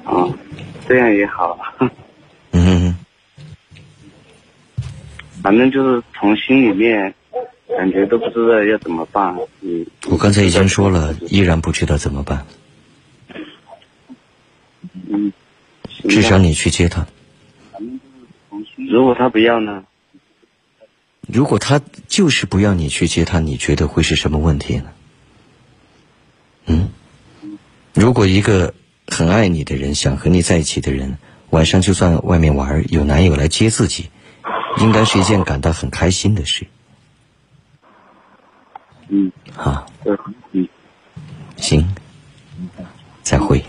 [0.05, 0.25] 啊，
[0.89, 1.59] 这样也好。
[2.51, 2.97] 嗯。
[5.43, 7.15] 反正就是从心里面。
[7.77, 9.37] 感觉都不知道要怎么办。
[9.61, 12.47] 嗯，我刚才已经说了，依然不知道怎么办。
[15.07, 15.33] 嗯，
[16.09, 17.07] 至少你去接他。
[18.77, 19.85] 如果他不要呢？
[21.29, 24.91] 如果他就是不要你去接他，你觉得会是什么问题呢？
[26.67, 26.89] 嗯，
[27.93, 28.73] 如果一个
[29.11, 31.19] 很爱你的人，想和你在一起的人，
[31.51, 34.11] 晚上就算外面玩，有男友来接自己，
[34.79, 36.67] 应该是一件感到很开心的事。
[39.09, 39.87] 嗯，好，
[40.53, 40.69] 嗯，
[41.57, 41.89] 行，
[43.23, 43.65] 再会。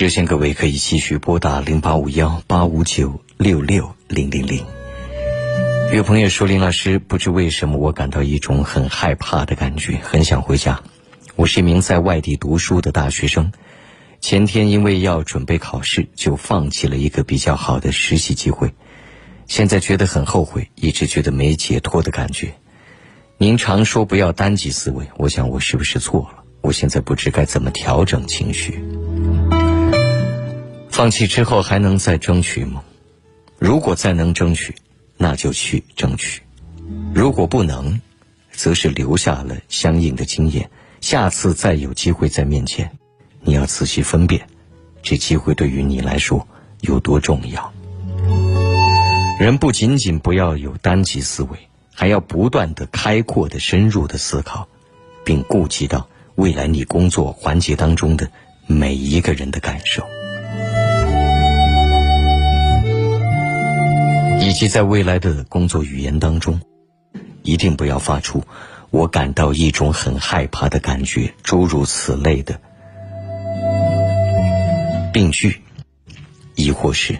[0.00, 4.64] 热线各位可以继续拨打零八五幺八五九六六零零零。
[5.92, 10.80] 有朋友说：“林老师，不知为什么我感到一种很害怕的感觉，很想回家。
[11.36, 13.52] 我是一名在外地读书的大学生，
[14.22, 18.72] 前天因为要准备考试，就放弃了一个比较好的实习机会，
[19.48, 22.54] 现在觉得很后悔，一直觉得没解脱的感觉。
[23.36, 26.42] 您常说不要单极思维，我想我是不是错了？
[26.62, 28.82] 我现在不知该怎么调整情绪。”
[30.90, 32.82] 放弃之后还能再争取吗？
[33.58, 34.74] 如果再能争取，
[35.16, 36.40] 那就去争取；
[37.14, 38.00] 如果不能，
[38.52, 40.70] 则是留下了相应的经验。
[41.00, 42.90] 下次再有机会在面前，
[43.40, 44.46] 你要仔细分辨，
[45.02, 46.46] 这机会对于你来说
[46.80, 47.72] 有多重要。
[49.38, 51.56] 人不仅仅不要有单极思维，
[51.94, 54.68] 还要不断的开阔的、深入的思考，
[55.24, 58.30] 并顾及到未来你工作环节当中的
[58.66, 60.04] 每一个人的感受，
[64.40, 66.60] 以及在未来的工作语言当中，
[67.42, 68.42] 一定不要发出
[68.90, 72.60] “我感到一种很害怕的感觉”诸如此类的
[75.12, 75.60] 病句，
[76.54, 77.16] 亦或是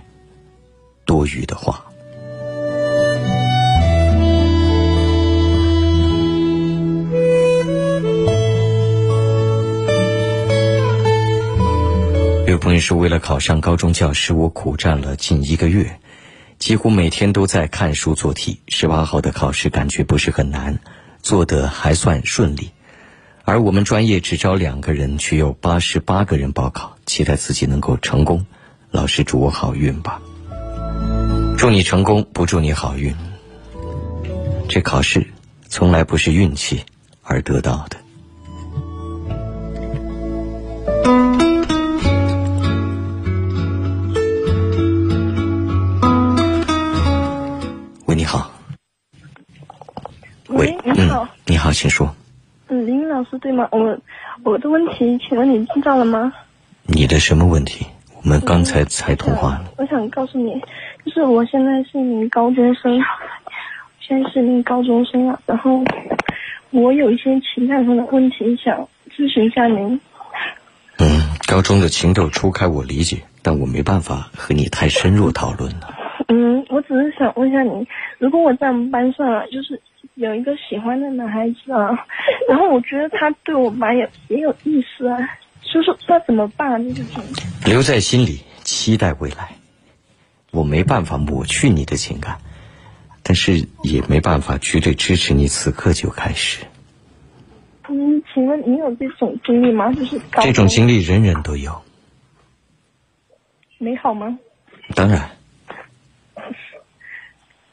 [1.05, 1.85] 多余的话。
[12.47, 16.00] 有朋友说，为了考上高中教师，我苦战了近一个月，
[16.61, 18.61] 几乎每天都在看书做题。
[18.69, 20.79] 十八号的考试感觉不是很难，
[21.23, 22.71] 做的还算顺利。
[23.45, 28.45] 而我们专业只招两个人，却有八十八个人报考，期待自己能够成功。
[28.91, 30.21] 老师祝我好运吧，
[31.57, 33.17] 祝你成功，不祝你好运。
[34.69, 35.27] 这考试
[35.67, 36.85] 从来不是运气
[37.23, 37.97] 而得到的。
[53.61, 53.69] 吗？
[53.73, 53.99] 我
[54.43, 56.33] 我的问题，请问你知道了吗？
[56.87, 57.87] 你的什么问题？
[58.23, 59.65] 我们刚才才通话了。
[59.77, 60.61] 我想告诉你，
[61.05, 63.01] 就是我现在是一名高中生，
[64.01, 65.41] 现在是一名高中生了。
[65.47, 65.83] 然后
[66.71, 70.01] 我有一些情感上的问题想咨询一下您。
[70.99, 75.95] 嗯，高中的情窦初开我理解，但我没办法和你太深入讨论了。
[76.29, 77.87] 嗯，我只是想问一下您，
[78.19, 79.81] 如果我在我们班上啊，就是
[80.21, 82.07] 有一个喜欢的男孩子啊，
[82.47, 85.17] 然后我觉得他对我蛮有也有意思啊，
[85.63, 86.95] 就是那怎么办？
[86.95, 87.25] 这种
[87.65, 89.53] 留在心里，期待未来。
[90.51, 92.39] 我没办法抹去你的情感，
[93.23, 96.67] 但是也没办法绝对支持你此刻就开始。
[97.89, 99.91] 嗯，请问你有这种经历吗？
[99.95, 101.81] 就是这种经历人人都有，
[103.79, 104.39] 美好吗？
[104.95, 105.31] 当然。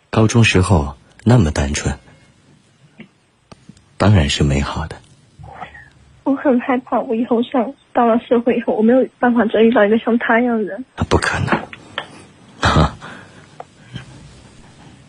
[0.10, 0.96] 高中时候
[1.26, 2.00] 那么单纯，
[3.98, 4.96] 当然是美好的。
[6.24, 10.86] 我很害怕，我以后像到了社会以后，我没有办法再遇到一个像他一样的人。
[10.98, 11.48] 那不可能，
[12.60, 12.96] 哈，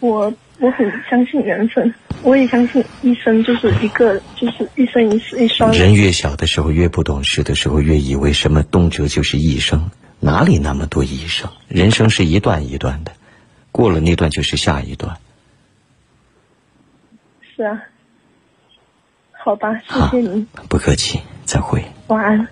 [0.01, 11.51] 我我很相信缘分，我也相信一生就是一个，就是一生一世一双人越小的时候，越不懂事的时候，越以为什么动辄就是一生，哪里那么多一生？
[11.67, 13.13] 人生是一段一段的。
[13.73, 15.17] 过了那段就是下一段。
[17.57, 17.83] 是啊，
[19.49, 20.47] 好吧，谢谢您。
[20.69, 21.83] 不客气，再会。
[22.09, 22.47] 晚安。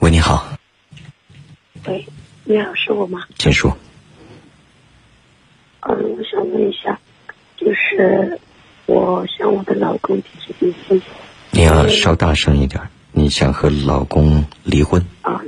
[0.00, 0.44] 喂，你好。
[1.86, 2.04] 喂，
[2.42, 3.20] 你好，是我吗？
[3.38, 3.70] 请说。
[5.82, 6.98] 嗯，我想问一下，
[7.56, 8.40] 就是。
[8.86, 11.00] 我向我的老公提出离婚。
[11.52, 12.82] 你要稍大声一点。
[13.16, 15.00] 你想和老公离婚？
[15.22, 15.40] 啊，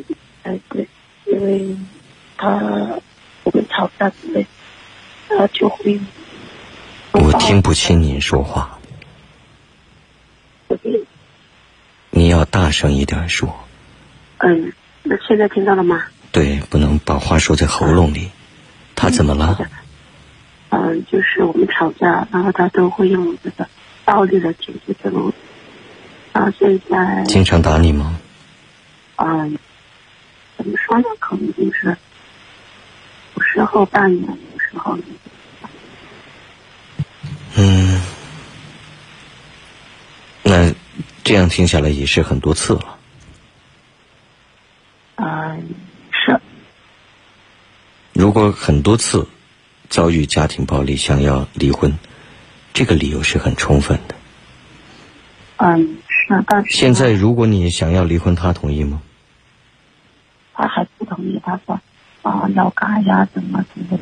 [0.44, 0.86] 哎对，
[1.26, 1.76] 因为
[2.36, 2.48] 他
[3.42, 4.46] 我们吵架之类，
[5.28, 6.00] 他就会。
[7.10, 8.78] 我听不清您说话。
[12.10, 13.52] 你要大声一点说。
[14.38, 16.04] 嗯，那现在听到了吗？
[16.30, 18.30] 对，不能把话说在喉咙里。
[18.94, 19.58] 他怎么了？
[20.70, 23.68] 嗯，就是我们吵架，然后他都会用这个
[24.04, 25.32] 暴力的解决这种。
[26.36, 28.20] 啊，现在经常打你吗？
[29.16, 29.58] 嗯，
[30.58, 31.04] 怎么说呢？
[31.18, 31.96] 可能就是
[33.36, 34.98] 有时候半年，有时候。
[37.56, 38.02] 嗯，
[40.42, 40.74] 那
[41.24, 42.98] 这样听下来也是很多次了。
[45.14, 45.74] 嗯，
[46.10, 46.38] 是。
[48.12, 49.26] 如果很多次。
[49.88, 51.96] 遭遇家庭暴力，想要离婚，
[52.74, 54.16] 这个理由是很充分的。
[55.58, 59.00] 嗯，是，但是现在如果你想要离婚，他同意吗？
[60.54, 61.80] 他还不同意，他说
[62.22, 63.98] 啊要改呀，怎么怎么。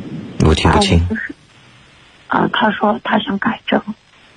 [0.49, 1.07] 我听不清。
[2.29, 3.83] 啊，他说他想改正，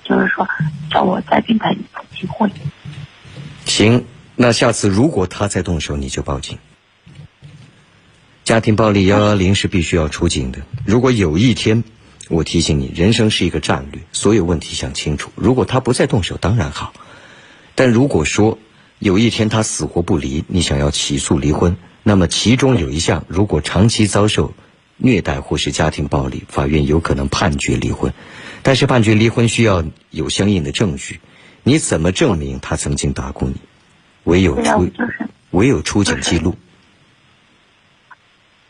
[0.04, 0.46] 就是说
[0.90, 1.84] 叫我再给他一次
[2.14, 2.50] 机会。
[3.64, 4.04] 行，
[4.36, 6.58] 那下次如果他再动手，你就报警。
[8.44, 10.60] 家庭暴力幺幺零是必须要出警的。
[10.86, 11.84] 如果有一天，
[12.28, 15.30] 我提醒你，人生是一个战略，所有问题想清楚。
[15.34, 16.92] 如果他不再动手，当然好；
[17.78, 18.58] 但如果说
[18.98, 24.52] 有一天他死活不离，你想要起诉离婚，那么其中有一项，如果长期遭受
[24.96, 28.12] 虐待或是家庭暴力，法院有可能判决离婚。
[28.64, 31.20] 但但是判决离婚需要有相应的证据，
[31.62, 33.54] 你怎么证明他曾经打过你？
[34.24, 34.90] 唯有出
[35.52, 36.54] 唯有出警记录，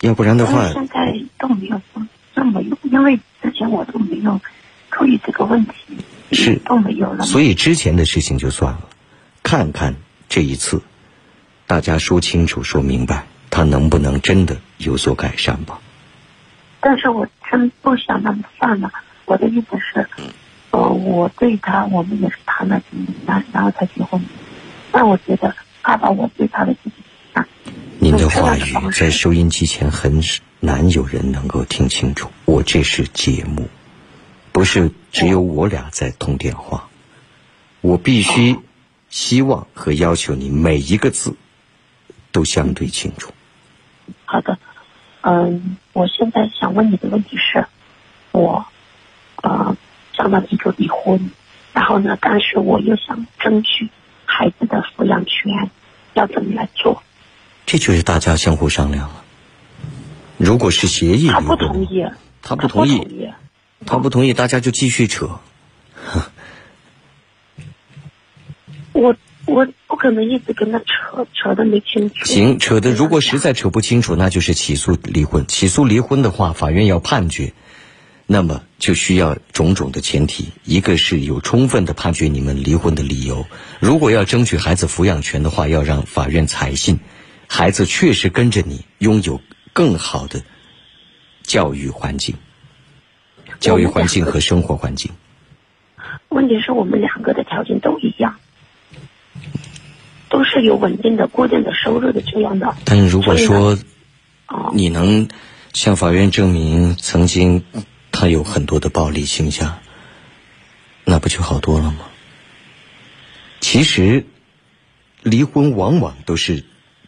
[0.01, 1.81] 要不然的话，现在都没有
[2.33, 4.41] 这么有，因为之前我都没有
[4.93, 5.73] 注意这个问题，
[6.31, 7.25] 是都没有了。
[7.25, 8.89] 所以之前的事情就算了，
[9.49, 9.97] 看看
[10.29, 10.83] 这一次，
[11.67, 15.81] 大家说清楚、说明白，他能不能真的有所改善吧？
[16.81, 18.93] 但是我真不想那么算了。
[19.25, 20.07] 我的意思是，
[20.71, 24.23] 呃，我对他，我们也是谈了几年，然后才结婚。
[24.93, 26.93] 但我觉得他把我对他的事情
[27.33, 27.49] 啊，
[27.99, 30.23] 您的话语在收音机前很
[30.61, 32.31] 难有人能够听清楚。
[32.45, 33.67] 我这是节目，
[34.53, 36.87] 不是只有我俩在通电话。
[37.81, 38.59] 我必须
[39.11, 41.35] 希望和要求你每一个字
[42.33, 43.33] 都相对清楚。
[44.25, 44.59] 好的，
[45.23, 47.67] 嗯，我现在想问你的问题是，
[48.33, 48.67] 我。
[49.41, 49.77] 呃，
[50.15, 51.31] 想到提出离婚，
[51.73, 53.89] 然后呢，但是我又想争取
[54.25, 55.71] 孩子的抚养权，
[56.15, 57.05] 要怎么来做？
[57.65, 59.23] 这就是大家相互商量了。
[60.37, 62.05] 如果是协议，他不同意，
[62.43, 63.31] 他不同意，
[63.87, 65.39] 他不同意，大家就继续扯。
[68.99, 69.15] 我
[69.47, 72.25] 我不可能一直跟他扯扯的没清楚。
[72.25, 75.47] 行，扯的如果实在扯不清楚，那就是起诉离婚。
[75.47, 77.53] 起诉离婚的话，法院要判决。
[78.27, 83.47] 那么就需要种种的前提，一个是有充分的判决你们离婚的理由。
[83.81, 86.99] 如果要争取孩子抚养权的话，要让法院采信，
[87.47, 89.41] 孩子确实跟着你拥有
[89.73, 90.43] 更好的
[91.43, 92.35] 教育环境、
[93.61, 95.13] 教育环境和生活环境。
[96.29, 98.37] 问题是我们两个的条件都一样，
[100.29, 102.77] 都是有稳定的、固定的收入的这样的。
[102.85, 103.79] 但是如果说
[104.73, 105.29] 你能
[105.73, 107.65] 向法院证明曾经。
[108.11, 109.79] 他有很多的暴力倾向，
[111.05, 112.07] 那不就好多了吗？
[113.61, 114.27] 其实，
[115.23, 116.65] 离婚往往都是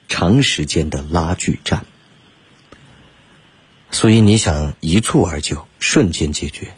[0.06, 1.84] 长时间的拉锯战，
[3.90, 6.68] 所以你想一蹴而就、瞬间解决，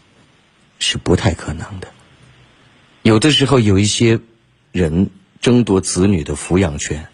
[0.79, 1.89] 是不太可能的。
[3.03, 4.19] 有的时候，有一些
[4.71, 5.11] 人
[5.43, 7.09] 争夺子女的抚养权，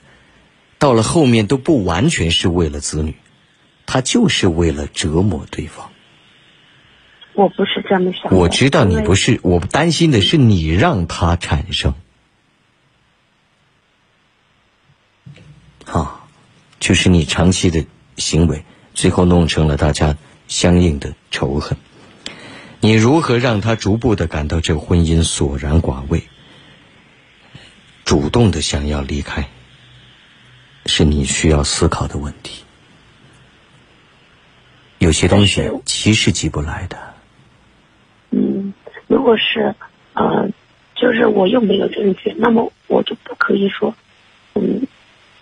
[0.79, 3.17] 到了后面都不完全是为了子女，
[3.87, 5.91] 他就是为了折磨对方。
[7.35, 8.33] 我不是这么想。
[8.37, 11.95] 我知道你不是，我担心的是你让他产生，
[15.87, 16.27] 啊，
[16.79, 20.17] 就是你长期的行为，最后弄成了大家
[20.49, 21.79] 相应的仇恨。
[22.81, 26.25] 你如何让他逐步的感到这个婚姻索然寡味，
[28.09, 29.51] 主动的想要离开，
[30.87, 32.65] 是你需要思考的问题。
[34.97, 36.97] 有些东西急是急不来的。
[38.31, 38.73] 嗯，
[39.09, 39.75] 如果是，
[40.15, 40.49] 呃，
[40.97, 43.95] 就是我又没有证据，那么我就不可以说，
[44.55, 44.87] 嗯，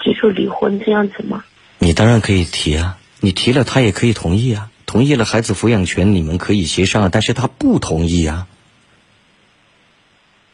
[0.00, 1.44] 提出离婚这样子吗？
[1.78, 8.48] 你当然可以提啊，你提了他也可以同意啊，同意了孩子抚养权你们可以协商啊，但是他不同意啊。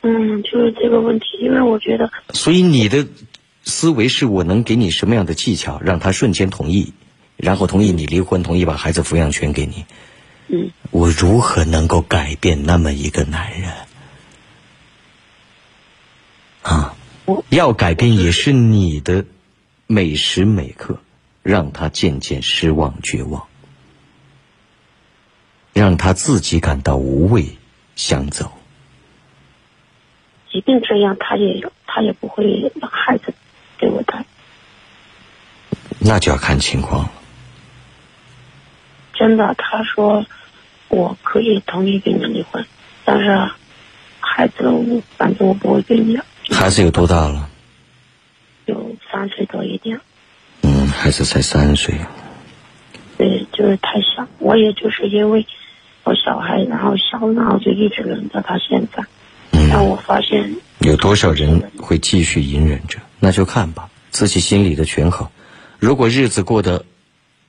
[0.03, 2.11] 嗯，就是这个问题，因为我觉得。
[2.34, 3.07] 所以你的
[3.64, 6.92] 思维是我能给你什么样的技巧，让他瞬间同意，
[7.36, 9.86] 然后同意你离婚，同意把孩子抚养权给你。
[10.48, 13.72] 嗯，我如何能够改变那么一个男人？
[16.62, 16.96] 啊，
[17.48, 19.24] 要改变也是你的
[19.86, 21.00] 每时每刻，
[21.42, 23.44] 让他渐渐失望绝望，
[25.72, 27.57] 让他自己感到无畏，
[27.94, 28.53] 想走。
[30.53, 33.32] 即便这样，他也他也不会让孩子
[33.78, 34.24] 给我带。
[35.98, 37.12] 那就要看情况了。
[39.14, 40.24] 真的，他说。
[40.94, 42.66] 我可以同意跟你离婚，
[43.07, 43.50] 但是
[44.20, 46.20] 孩子，反正我不会跟你。
[46.50, 47.48] 孩子有多大了？
[48.66, 49.98] 有三岁多一点。
[50.61, 51.94] 嗯，孩子才三岁。
[53.16, 54.28] 对，就是太小。
[54.38, 55.46] 我也就是因为
[56.05, 59.03] 我小孩然后小，然后就一直忍到他现在。
[59.73, 59.87] 让。
[59.87, 62.99] 我发现有多少人会继续隐忍着？
[63.18, 65.29] 那就看吧，自己心里的权衡。
[65.79, 66.85] 如果日子过得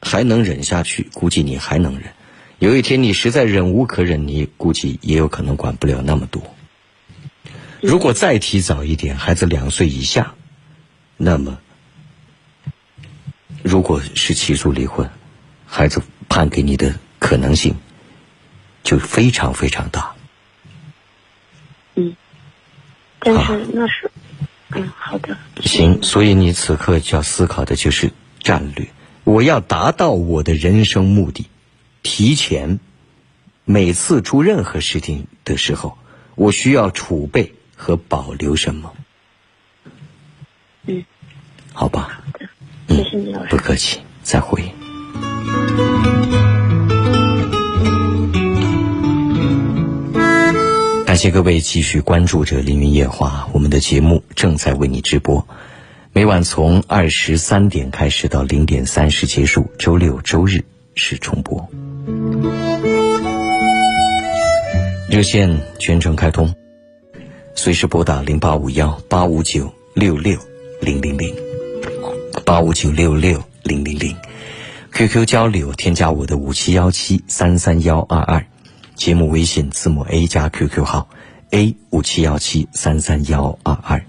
[0.01, 2.13] 还能忍下去，估计你还能忍。
[2.59, 6.41] 有一天你实在忍无可忍，你估计也有可能管不了那么多。
[7.81, 10.33] 如果再提早一点，孩子两岁以下，
[11.17, 11.59] 那么
[13.61, 15.09] 如果是起诉离婚，
[15.65, 17.75] 孩子判给你的可能性
[18.83, 20.13] 就非常非常大。
[21.95, 22.15] 嗯，
[23.23, 24.11] 但是那是，
[24.75, 25.37] 嗯，好的。
[25.61, 28.87] 行，所以你此刻就要思考的就是战略。
[29.23, 31.47] 我要达到我的人生目的。
[32.01, 32.79] 提前
[33.63, 35.97] 每次出任何事情的时候，
[36.35, 38.93] 我需要储备和保留什么？
[40.85, 41.05] 嗯，
[41.71, 42.23] 好吧。
[42.89, 43.49] 谢谢你，老师。
[43.49, 44.73] 不客气，再会。
[51.13, 55.47] 感谢各位继续关注着《凌云夜话》，我们的节目正在为你直播，
[56.11, 61.69] 每晚从二十三点开始到零点三十结束，周六周日是重播。
[65.07, 66.51] 热线全程开通，
[67.53, 70.35] 随时拨打零八五幺八五九六六
[70.81, 71.31] 零零零
[72.43, 74.17] 八五九六六零零零
[74.91, 78.47] ，QQ 交流添加我的五七幺七三三幺二二，
[79.03, 81.09] 节目微信字母 A 加 QQ 号
[81.49, 84.05] A 五七幺七三三幺二二，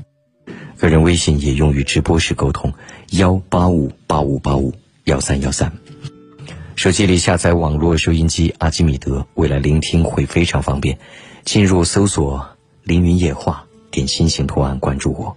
[0.79, 2.73] 个人微信也用于直播时沟通
[3.11, 4.73] 幺八五八五八五
[5.03, 5.73] 幺三幺三。
[6.77, 10.97] 手机里下载网络收音机阿基米德，未来聆听会非常方便。
[11.43, 12.51] 进入搜索
[12.85, 15.37] “凌云夜话”，点心形图案关注我。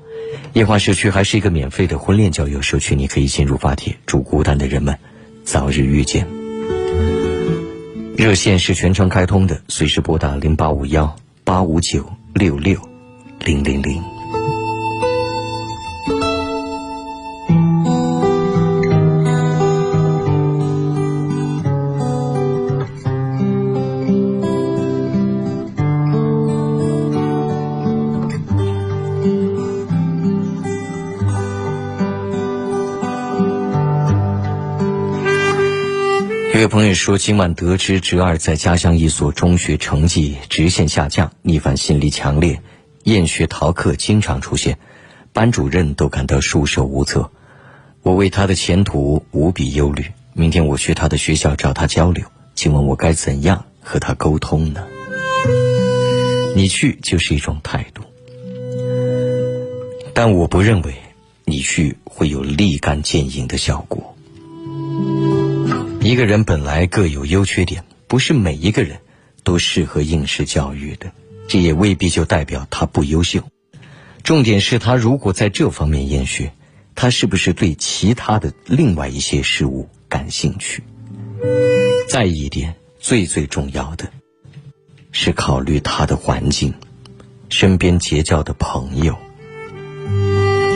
[0.53, 4.99] 夜话社区还是一个免费的婚恋交友社区，你可以进入发帖，祝孤单的人们
[5.43, 6.36] 早日遇见。
[8.17, 12.03] 热线是全程开通的，随时拨打零八五幺八五九
[12.33, 12.75] 六六
[13.45, 14.16] 零零零。
[36.57, 42.63] 有位朋友说，今晚得知侄儿在家乡一所中学成绩直线下降，逆反心理强烈，
[43.03, 44.79] 厌学逃课经常出现，
[45.33, 47.29] 班主任都感到束手无策。
[48.01, 50.05] 我为他的前途无比忧虑。
[50.33, 54.83] 明天我去他的学校找他交流，请问我该怎样和他沟通呢？
[56.55, 58.01] 你去就是一种态度，
[60.11, 60.95] 但我不认为
[61.45, 64.16] 你去会有立竿见影的效果。
[66.07, 69.01] 一个人本来各有优缺点，不是每一个人
[69.43, 71.11] 都适合应试教育的，
[71.49, 73.41] 这也未必就代表他不优秀。
[74.23, 76.53] 重点是他如果在这方面厌学，
[76.95, 80.81] 他是不是对其他的另外一些事物感兴趣？
[82.07, 84.09] 再一点，最最重要的，
[85.11, 86.73] 是考虑他的环境，
[87.49, 89.17] 身边结交的朋友。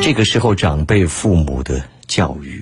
[0.03, 2.61] 这个时候，长辈、父母的教育。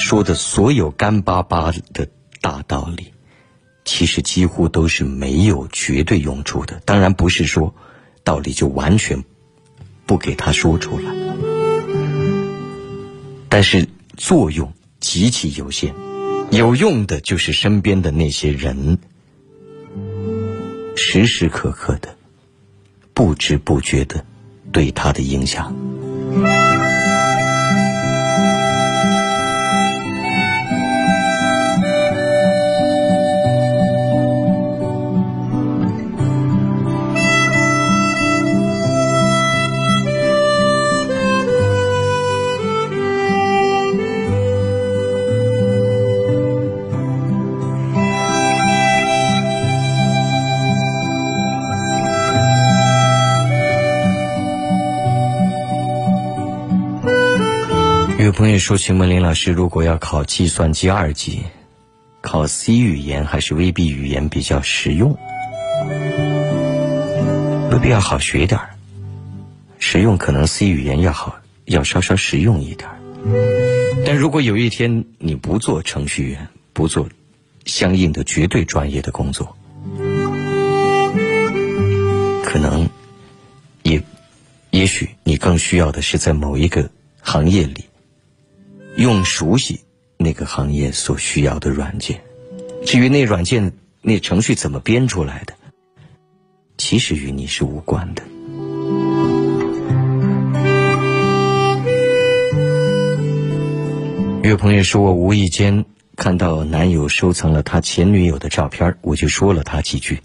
[0.00, 2.08] 说的所有干巴巴的
[2.40, 3.12] 大道理，
[3.84, 6.80] 其实几乎都是没有绝对用处的。
[6.86, 7.74] 当然不是说
[8.24, 9.22] 道理就完全
[10.06, 11.14] 不给他说出来，
[13.48, 13.86] 但是
[14.16, 15.94] 作用极其有限。
[16.50, 18.98] 有用的就是身边的那些人，
[20.96, 22.16] 时时刻刻的、
[23.14, 24.24] 不知不觉的
[24.72, 25.76] 对他的影响。
[58.60, 61.42] 说：“请问林老师，如果要考计算机二级，
[62.20, 65.18] 考 C 语言还是 VB 语言比较实用？
[67.72, 68.70] 未必要好学点儿，
[69.78, 72.88] 实用可能 C 语言要好，要稍稍实用一点。
[74.06, 77.08] 但如果有一天你不做程序员，不做
[77.64, 79.56] 相应的绝对专业的工作，
[82.44, 82.88] 可能
[83.82, 84.00] 也
[84.70, 86.88] 也许你更需要的是在某一个
[87.22, 87.84] 行业里。”
[88.96, 89.80] 用熟悉
[90.18, 92.20] 那个行业所需要的软件，
[92.84, 93.72] 至于那软件
[94.02, 95.54] 那程序怎么编出来的，
[96.76, 98.22] 其实与你是无关的。
[104.42, 105.84] 有朋友说我无意间
[106.16, 110.20] 看到男友收藏了他前女友的照片，我就说了他几句，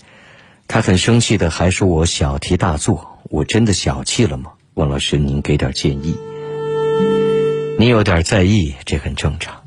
[0.68, 4.53] 他很生气的还说我小题大做，我真的小气了吗？
[4.74, 6.18] 王老师，您给点建议。
[7.78, 9.63] 你有点在意，这很正常。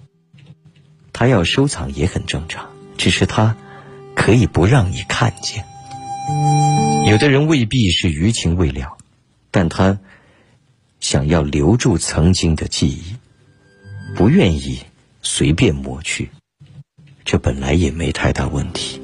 [1.12, 3.54] 他要收藏也很正常，只是他
[4.14, 5.64] 可以不让你看见。
[7.06, 8.96] 有的人未必是余情未了，
[9.50, 9.98] 但他
[11.00, 13.14] 想要留住曾经的记忆，
[14.16, 14.80] 不愿意
[15.20, 16.30] 随便抹去，
[17.24, 19.00] 这本来也没太大问题。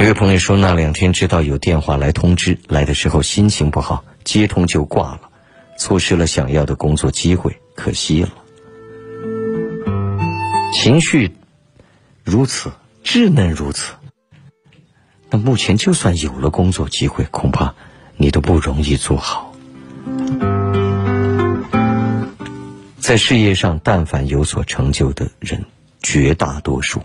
[0.00, 5.20] 有位朋友说，那两天知道有电话来通知，来的时候心情不好，接通就挂了，
[5.76, 8.30] 错失了想要的工作机会，可惜了。
[10.72, 11.36] 情绪
[12.24, 12.72] 如此
[13.04, 13.92] 稚嫩如此，
[15.28, 17.74] 那目前就算有了工作机会，恐怕
[18.16, 19.54] 你都不容易做好。
[22.98, 25.62] 在事业上，但凡有所成就的人，
[26.02, 27.02] 绝大多数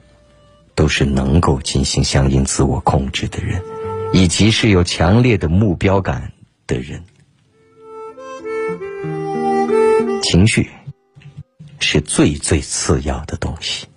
[0.76, 3.62] 都是能够进行相应自我控制的人，
[4.14, 6.34] 以及是有强烈的目标感
[6.68, 7.02] 的人。
[10.22, 10.70] 情绪
[11.80, 13.88] 是最最次要的东西。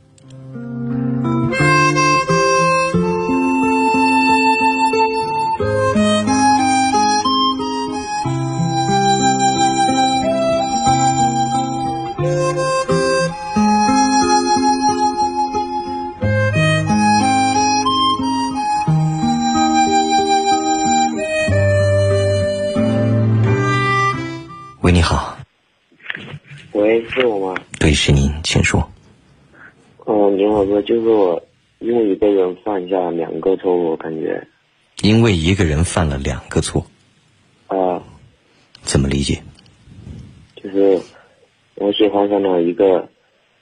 [27.89, 28.87] 对，是您，请说。
[30.05, 31.43] 哦，您好哥，就是我
[31.79, 34.47] 因为一个人犯下两个错误，我感觉。
[35.01, 36.87] 因为一个人犯了两个错，
[37.69, 38.03] 啊、
[38.83, 39.43] 怎么理解？
[40.57, 41.01] 就是
[41.77, 43.09] 我喜欢上了一个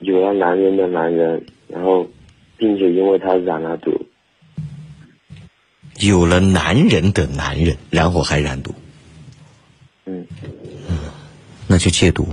[0.00, 2.04] 有了男人的男人，然后
[2.56, 3.92] 并且因为他染了毒，
[6.00, 8.74] 有了男人的男人，然后还染毒，
[10.04, 10.26] 嗯。
[10.88, 10.98] 嗯，
[11.68, 12.26] 那就戒毒，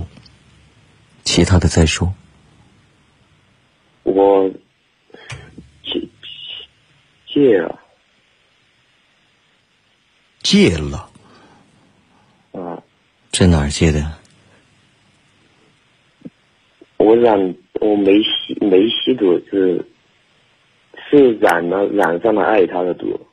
[1.24, 2.14] 其他的再说。
[4.02, 4.48] 我
[5.82, 6.08] 戒
[7.26, 7.80] 戒了
[10.42, 11.10] 戒了，
[12.52, 12.82] 啊，
[13.32, 14.12] 在哪儿戒的？
[16.98, 19.84] 我染我没吸没吸毒，是
[21.10, 23.26] 是染了染上了爱他的毒，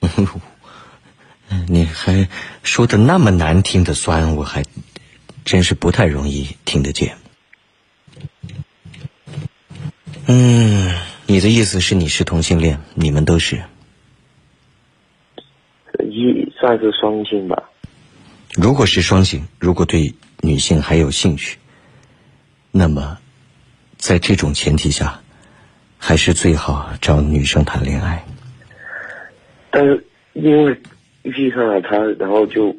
[1.66, 2.28] 你还
[2.62, 4.62] 说的那么难听的酸，我还
[5.44, 7.16] 真是不太容易听得见。
[10.26, 10.94] 嗯，
[11.26, 13.62] 你的意思是你是同性恋，你们都是。
[16.00, 17.70] 一算是双性吧，
[18.54, 21.58] 如果是双性，如果对女性还有兴趣，
[22.70, 23.18] 那么
[23.96, 25.20] 在这种前提下，
[25.98, 28.24] 还是最好找女生谈恋爱。
[29.70, 30.80] 但是因为
[31.22, 32.74] 遇上了他，然后就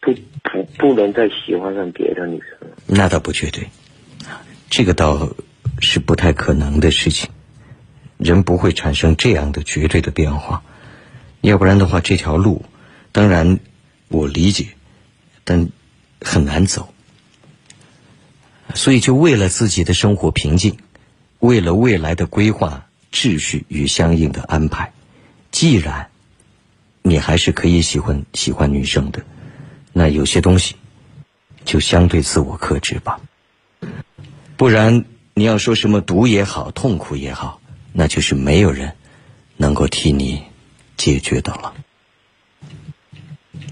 [0.00, 2.76] 不不不能再喜欢上别的女生了。
[2.86, 3.68] 那倒不绝对，
[4.68, 5.30] 这个倒
[5.80, 7.30] 是不太可能的事情。
[8.18, 10.62] 人不会产生这样的绝对的变化，
[11.42, 12.64] 要不然的话，这条路，
[13.12, 13.60] 当然
[14.08, 14.68] 我理解，
[15.44, 15.68] 但
[16.22, 16.94] 很难走。
[18.74, 20.78] 所以，就为了自己的生活平静，
[21.40, 24.92] 为了未来的规划秩序与相应的安排，
[25.50, 26.08] 既然
[27.02, 29.22] 你还是可以喜欢喜欢女生的，
[29.92, 30.74] 那有些东西
[31.66, 33.20] 就相对自我克制吧。
[34.56, 35.04] 不然，
[35.34, 37.60] 你要说什么毒也好，痛苦也好，
[37.92, 38.92] 那就是没有人
[39.56, 40.42] 能够替你
[40.96, 41.74] 解决的了。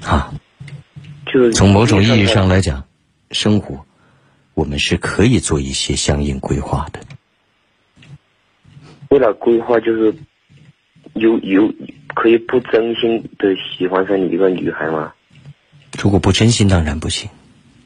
[0.03, 0.35] 啊，
[1.27, 2.85] 就是从某种意义上来讲，
[3.31, 3.87] 生活
[4.53, 7.01] 我们是可以做一些相应规划的。
[9.09, 10.15] 为了规划，就是
[11.15, 11.73] 有有
[12.15, 15.15] 可以不真心的喜欢上一个女孩吗？
[15.99, 17.31] 如果不真心，当然不行。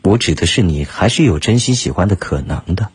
[0.09, 2.90] 我指的是你还是有真心喜欢的可能的。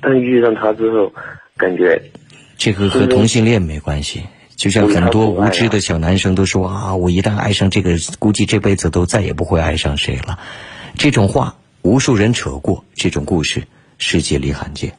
[0.00, 1.12] 但遇上他之后，
[1.56, 2.10] 感觉
[2.58, 4.24] 这个和同性恋没关系。
[4.56, 10.38] 就像很多无知的小男生都说啊，我一旦爱上这个，估计这辈子都再也不会爱上谁了。
[10.96, 13.68] 这种话无数人扯过，这种故事
[13.98, 14.96] 世界里罕见。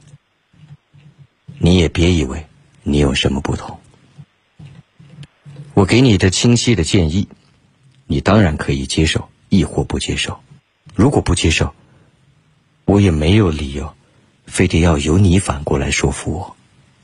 [1.58, 2.46] 你也别以为
[2.84, 3.80] 你有什么不同。
[5.74, 7.28] 我给你的清晰的建议，
[8.08, 10.40] 你当然可以接受，亦或不接受。
[10.96, 11.76] 如果不接受，
[12.86, 13.94] 我也没有理由，
[14.46, 16.56] 非得要由你反过来说服我。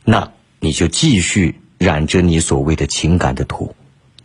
[0.06, 3.76] 那你就继续染着你所谓的情感的土，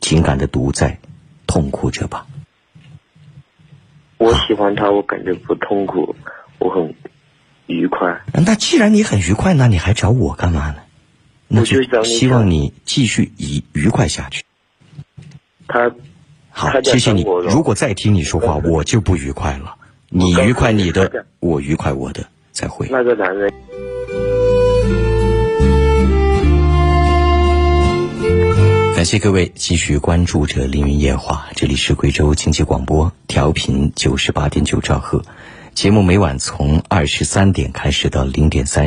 [0.00, 0.98] 情感的毒在
[1.46, 2.26] 痛苦着吧。
[4.16, 6.16] 我喜欢他，我感觉不痛苦，
[6.58, 6.94] 我很
[7.66, 8.22] 愉快。
[8.32, 10.76] 那既然你很愉快，那你还找我干嘛呢？
[11.48, 14.44] 那我就希望你继续以愉快下去。
[15.66, 15.90] 他
[16.58, 19.76] 好谢谢你如果再听你说话，我就不愉快了。
[20.08, 22.88] 你愉快你的，我愉快我的，再会。
[22.90, 23.48] 那个男人。
[28.96, 35.22] 感谢各位继续关注着《凌云夜话》，这里是贵州经济广播，调频九十八点九兆赫。
[35.74, 38.84] 节目每晚从二十三点开始到零点三。